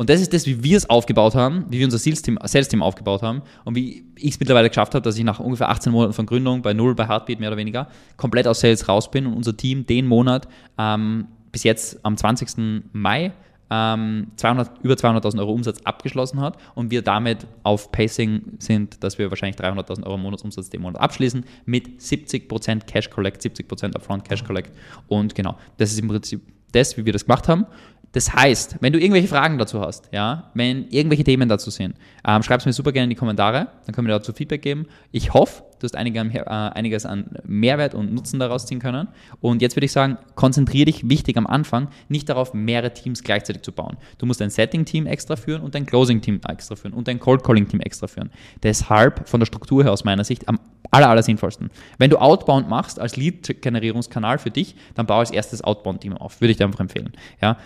Und 0.00 0.08
das 0.08 0.22
ist 0.22 0.32
das, 0.32 0.46
wie 0.46 0.64
wir 0.64 0.78
es 0.78 0.88
aufgebaut 0.88 1.34
haben, 1.34 1.66
wie 1.68 1.78
wir 1.78 1.84
unser 1.84 1.98
Sales-Team 1.98 2.38
Sales 2.44 2.70
-Team 2.70 2.80
aufgebaut 2.80 3.20
haben 3.20 3.42
und 3.66 3.74
wie 3.74 4.06
ich 4.16 4.30
es 4.30 4.40
mittlerweile 4.40 4.70
geschafft 4.70 4.94
habe, 4.94 5.02
dass 5.02 5.18
ich 5.18 5.24
nach 5.24 5.40
ungefähr 5.40 5.68
18 5.68 5.92
Monaten 5.92 6.14
von 6.14 6.24
Gründung 6.24 6.62
bei 6.62 6.72
Null, 6.72 6.94
bei 6.94 7.06
Heartbeat 7.06 7.38
mehr 7.38 7.50
oder 7.50 7.58
weniger, 7.58 7.86
komplett 8.16 8.48
aus 8.48 8.60
Sales 8.60 8.88
raus 8.88 9.10
bin 9.10 9.26
und 9.26 9.34
unser 9.34 9.54
Team 9.54 9.84
den 9.84 10.06
Monat 10.06 10.48
ähm, 10.78 11.26
bis 11.52 11.64
jetzt 11.64 12.02
am 12.02 12.16
20. 12.16 12.82
Mai 12.94 13.32
ähm, 13.70 14.28
200, 14.36 14.70
über 14.82 14.94
200.000 14.94 15.38
Euro 15.38 15.52
Umsatz 15.52 15.82
abgeschlossen 15.84 16.40
hat 16.40 16.56
und 16.74 16.90
wir 16.90 17.02
damit 17.02 17.46
auf 17.62 17.92
Pacing 17.92 18.54
sind, 18.58 19.04
dass 19.04 19.18
wir 19.18 19.28
wahrscheinlich 19.28 19.60
300.000 19.60 20.06
Euro 20.06 20.16
Monatsumsatz 20.16 20.70
den 20.70 20.80
Monat 20.80 20.98
abschließen 20.98 21.44
mit 21.66 22.00
70% 22.00 22.86
Cash 22.86 23.10
Collect, 23.10 23.42
70% 23.42 23.94
Upfront 23.94 24.26
Cash 24.26 24.44
Collect 24.44 24.72
und 25.08 25.34
genau, 25.34 25.58
das 25.76 25.92
ist 25.92 26.00
im 26.00 26.08
Prinzip 26.08 26.40
das, 26.72 26.96
wie 26.96 27.04
wir 27.04 27.12
das 27.12 27.26
gemacht 27.26 27.48
haben. 27.48 27.66
Das 28.12 28.34
heißt, 28.34 28.76
wenn 28.80 28.92
du 28.92 28.98
irgendwelche 28.98 29.28
Fragen 29.28 29.56
dazu 29.58 29.80
hast, 29.80 30.08
ja, 30.12 30.50
wenn 30.54 30.88
irgendwelche 30.88 31.22
Themen 31.22 31.48
dazu 31.48 31.70
sind, 31.70 31.94
ähm, 32.26 32.42
schreib 32.42 32.60
es 32.60 32.66
mir 32.66 32.72
super 32.72 32.90
gerne 32.90 33.04
in 33.04 33.10
die 33.10 33.16
Kommentare, 33.16 33.68
dann 33.86 33.94
können 33.94 34.08
wir 34.08 34.14
dazu 34.14 34.32
Feedback 34.32 34.62
geben. 34.62 34.86
Ich 35.12 35.32
hoffe, 35.32 35.62
du 35.78 35.84
hast 35.84 35.94
äh, 35.94 35.98
einiges 35.98 37.06
an 37.06 37.30
Mehrwert 37.44 37.94
und 37.94 38.12
Nutzen 38.12 38.40
daraus 38.40 38.66
ziehen 38.66 38.80
können. 38.80 39.08
Und 39.40 39.62
jetzt 39.62 39.76
würde 39.76 39.84
ich 39.86 39.92
sagen, 39.92 40.18
konzentriere 40.34 40.86
dich 40.86 41.08
wichtig 41.08 41.36
am 41.36 41.46
Anfang 41.46 41.88
nicht 42.08 42.28
darauf, 42.28 42.52
mehrere 42.52 42.92
Teams 42.92 43.22
gleichzeitig 43.22 43.62
zu 43.62 43.70
bauen. 43.70 43.96
Du 44.18 44.26
musst 44.26 44.42
ein 44.42 44.50
Setting-Team 44.50 45.06
extra 45.06 45.36
führen 45.36 45.62
und 45.62 45.76
ein 45.76 45.86
Closing-Team 45.86 46.40
extra 46.48 46.74
führen 46.74 46.94
und 46.94 47.08
ein 47.08 47.20
Cold-Calling-Team 47.20 47.80
extra 47.80 48.08
führen. 48.08 48.30
Deshalb 48.64 49.28
von 49.28 49.38
der 49.38 49.46
Struktur 49.46 49.84
her 49.84 49.92
aus 49.92 50.02
meiner 50.02 50.24
Sicht 50.24 50.48
am 50.48 50.58
aller, 50.90 51.08
aller 51.08 51.22
sinnvollsten. 51.22 51.70
Wenn 51.98 52.10
du 52.10 52.16
Outbound 52.16 52.68
machst 52.68 52.98
als 52.98 53.16
Lead-Generierungskanal 53.16 54.38
für 54.38 54.50
dich, 54.50 54.74
dann 54.96 55.06
baue 55.06 55.20
als 55.20 55.30
erstes 55.30 55.62
Outbound-Team 55.62 56.16
auf. 56.16 56.40
Würde 56.40 56.50
ich 56.50 56.56
dir 56.56 56.64
einfach 56.64 56.80
empfehlen. 56.80 57.12
Ja? 57.40 57.56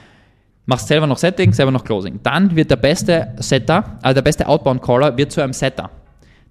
Machst 0.66 0.88
selber 0.88 1.06
noch 1.06 1.18
Setting, 1.18 1.52
selber 1.52 1.72
noch 1.72 1.84
Closing. 1.84 2.20
Dann 2.22 2.54
wird 2.54 2.70
der 2.70 2.76
beste 2.76 3.34
Setter, 3.38 3.98
also 4.02 4.14
der 4.14 4.22
beste 4.22 4.46
Outbound-Caller 4.46 5.16
wird 5.16 5.32
zu 5.32 5.42
einem 5.42 5.52
Setter. 5.52 5.90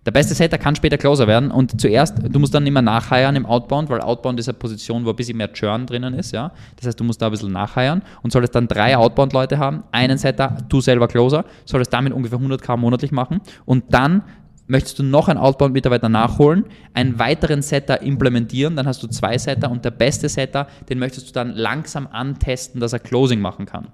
Der 0.06 0.12
beste 0.12 0.34
Setter 0.36 0.58
kann 0.58 0.76
später 0.76 0.97
Closer 0.97 1.28
werden 1.28 1.49
und 1.49 1.80
zuerst, 1.80 2.17
du 2.21 2.38
musst 2.38 2.54
dann 2.54 2.67
immer 2.67 2.82
nachheiern 2.82 3.38
im 3.38 3.45
Outbound, 3.45 3.89
weil 3.89 4.02
Outbound 4.02 4.38
ist 4.38 4.49
eine 4.49 4.58
Position, 4.58 5.06
wo 5.06 5.12
ein 5.12 5.15
bisschen 5.15 5.38
mehr 5.38 5.54
Churn 5.54 5.86
drinnen 5.86 6.13
ist, 6.13 6.34
ja. 6.34 6.52
Das 6.76 6.88
heißt, 6.88 6.99
du 6.99 7.06
musst 7.06 7.21
da 7.21 7.28
ein 7.28 7.32
bisschen 7.32 7.54
nachheiern 7.54 8.02
und 8.21 8.34
solltest 8.34 8.54
dann 8.54 8.67
drei 8.67 8.97
Outbound-Leute 8.97 9.60
haben, 9.60 9.84
einen 9.93 10.17
Setter, 10.17 10.58
du 10.67 10.82
selber 10.82 11.08
Closer, 11.08 11.45
solltest 11.63 11.93
damit 11.93 12.12
ungefähr 12.12 12.38
100k 12.38 12.76
monatlich 12.76 13.13
machen 13.13 13.39
und 13.63 13.93
dann 13.93 14.23
möchtest 14.67 14.99
du 14.99 15.04
noch 15.04 15.30
einen 15.30 15.39
Outbound-Mitarbeiter 15.39 16.10
nachholen, 16.10 16.65
einen 16.93 17.17
weiteren 17.17 17.62
Setter 17.62 18.02
implementieren, 18.02 18.76
dann 18.76 18.88
hast 18.88 19.04
du 19.04 19.08
zwei 19.08 19.38
Setter 19.38 19.71
und 19.71 19.86
der 19.86 19.91
beste 19.91 20.28
Setter, 20.28 20.67
den 20.89 20.99
möchtest 20.99 21.30
du 21.30 21.34
dann 21.34 21.52
langsam 21.52 22.08
antesten, 22.12 22.82
dass 22.82 22.91
er 22.91 22.99
Closing 22.99 23.39
machen 23.39 23.65
kann. 23.65 23.88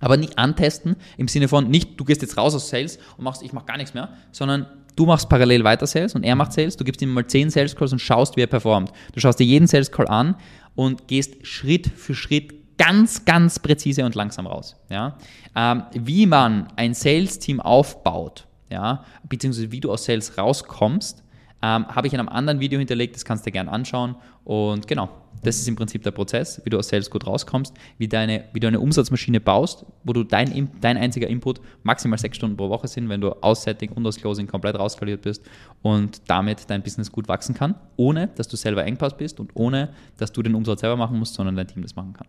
Aber 0.00 0.16
nicht 0.16 0.38
antesten 0.38 0.96
im 1.16 1.28
Sinne 1.28 1.48
von 1.48 1.68
nicht, 1.68 1.98
du 1.98 2.04
gehst 2.04 2.22
jetzt 2.22 2.36
raus 2.36 2.54
aus 2.54 2.68
Sales 2.68 2.98
und 3.16 3.24
machst, 3.24 3.42
ich 3.42 3.52
mache 3.52 3.66
gar 3.66 3.76
nichts 3.76 3.94
mehr, 3.94 4.10
sondern 4.32 4.66
du 4.94 5.06
machst 5.06 5.28
parallel 5.28 5.64
weiter 5.64 5.86
Sales 5.86 6.14
und 6.14 6.22
er 6.22 6.36
macht 6.36 6.52
Sales, 6.52 6.76
du 6.76 6.84
gibst 6.84 7.00
ihm 7.02 7.12
mal 7.12 7.26
10 7.26 7.50
Sales 7.50 7.74
Calls 7.74 7.92
und 7.92 8.00
schaust, 8.00 8.36
wie 8.36 8.42
er 8.42 8.46
performt. 8.46 8.92
Du 9.12 9.20
schaust 9.20 9.38
dir 9.38 9.44
jeden 9.44 9.66
Sales 9.66 9.90
Call 9.90 10.08
an 10.08 10.36
und 10.74 11.08
gehst 11.08 11.46
Schritt 11.46 11.86
für 11.88 12.14
Schritt 12.14 12.78
ganz, 12.78 13.24
ganz 13.24 13.58
präzise 13.58 14.04
und 14.04 14.14
langsam 14.14 14.46
raus. 14.46 14.76
Ja? 14.90 15.16
Ähm, 15.54 15.84
wie 15.94 16.26
man 16.26 16.68
ein 16.76 16.94
Sales-Team 16.94 17.60
aufbaut, 17.60 18.46
ja, 18.70 19.04
beziehungsweise 19.28 19.72
wie 19.72 19.80
du 19.80 19.92
aus 19.92 20.04
Sales 20.04 20.36
rauskommst, 20.36 21.22
ähm, 21.66 21.86
habe 21.88 22.06
ich 22.06 22.12
in 22.12 22.20
einem 22.20 22.28
anderen 22.28 22.60
Video 22.60 22.78
hinterlegt, 22.78 23.16
das 23.16 23.24
kannst 23.24 23.44
du 23.44 23.48
dir 23.48 23.54
gerne 23.54 23.72
anschauen. 23.72 24.14
Und 24.44 24.86
genau, 24.86 25.08
das 25.42 25.56
ist 25.56 25.66
im 25.66 25.74
Prinzip 25.74 26.04
der 26.04 26.12
Prozess, 26.12 26.60
wie 26.64 26.70
du 26.70 26.78
aus 26.78 26.88
Sales 26.88 27.10
gut 27.10 27.26
rauskommst, 27.26 27.74
wie, 27.98 28.06
deine, 28.06 28.44
wie 28.52 28.60
du 28.60 28.68
eine 28.68 28.78
Umsatzmaschine 28.78 29.40
baust, 29.40 29.84
wo 30.04 30.12
du 30.12 30.22
dein, 30.22 30.70
dein 30.80 30.96
einziger 30.96 31.26
Input 31.26 31.60
maximal 31.82 32.18
sechs 32.18 32.36
Stunden 32.36 32.56
pro 32.56 32.68
Woche 32.68 32.86
sind, 32.86 33.08
wenn 33.08 33.20
du 33.20 33.32
aus 33.42 33.64
Setting 33.64 33.90
und 33.90 34.06
aus 34.06 34.16
Closing 34.16 34.46
komplett 34.46 34.78
rauskaliert 34.78 35.22
bist 35.22 35.42
und 35.82 36.22
damit 36.28 36.70
dein 36.70 36.82
Business 36.82 37.10
gut 37.10 37.26
wachsen 37.26 37.54
kann, 37.54 37.74
ohne 37.96 38.28
dass 38.36 38.46
du 38.46 38.56
selber 38.56 38.84
Engpass 38.84 39.16
bist 39.16 39.40
und 39.40 39.50
ohne 39.54 39.88
dass 40.18 40.30
du 40.30 40.42
den 40.42 40.54
Umsatz 40.54 40.82
selber 40.82 40.96
machen 40.96 41.18
musst, 41.18 41.34
sondern 41.34 41.56
dein 41.56 41.66
Team 41.66 41.82
das 41.82 41.96
machen 41.96 42.12
kann. 42.12 42.28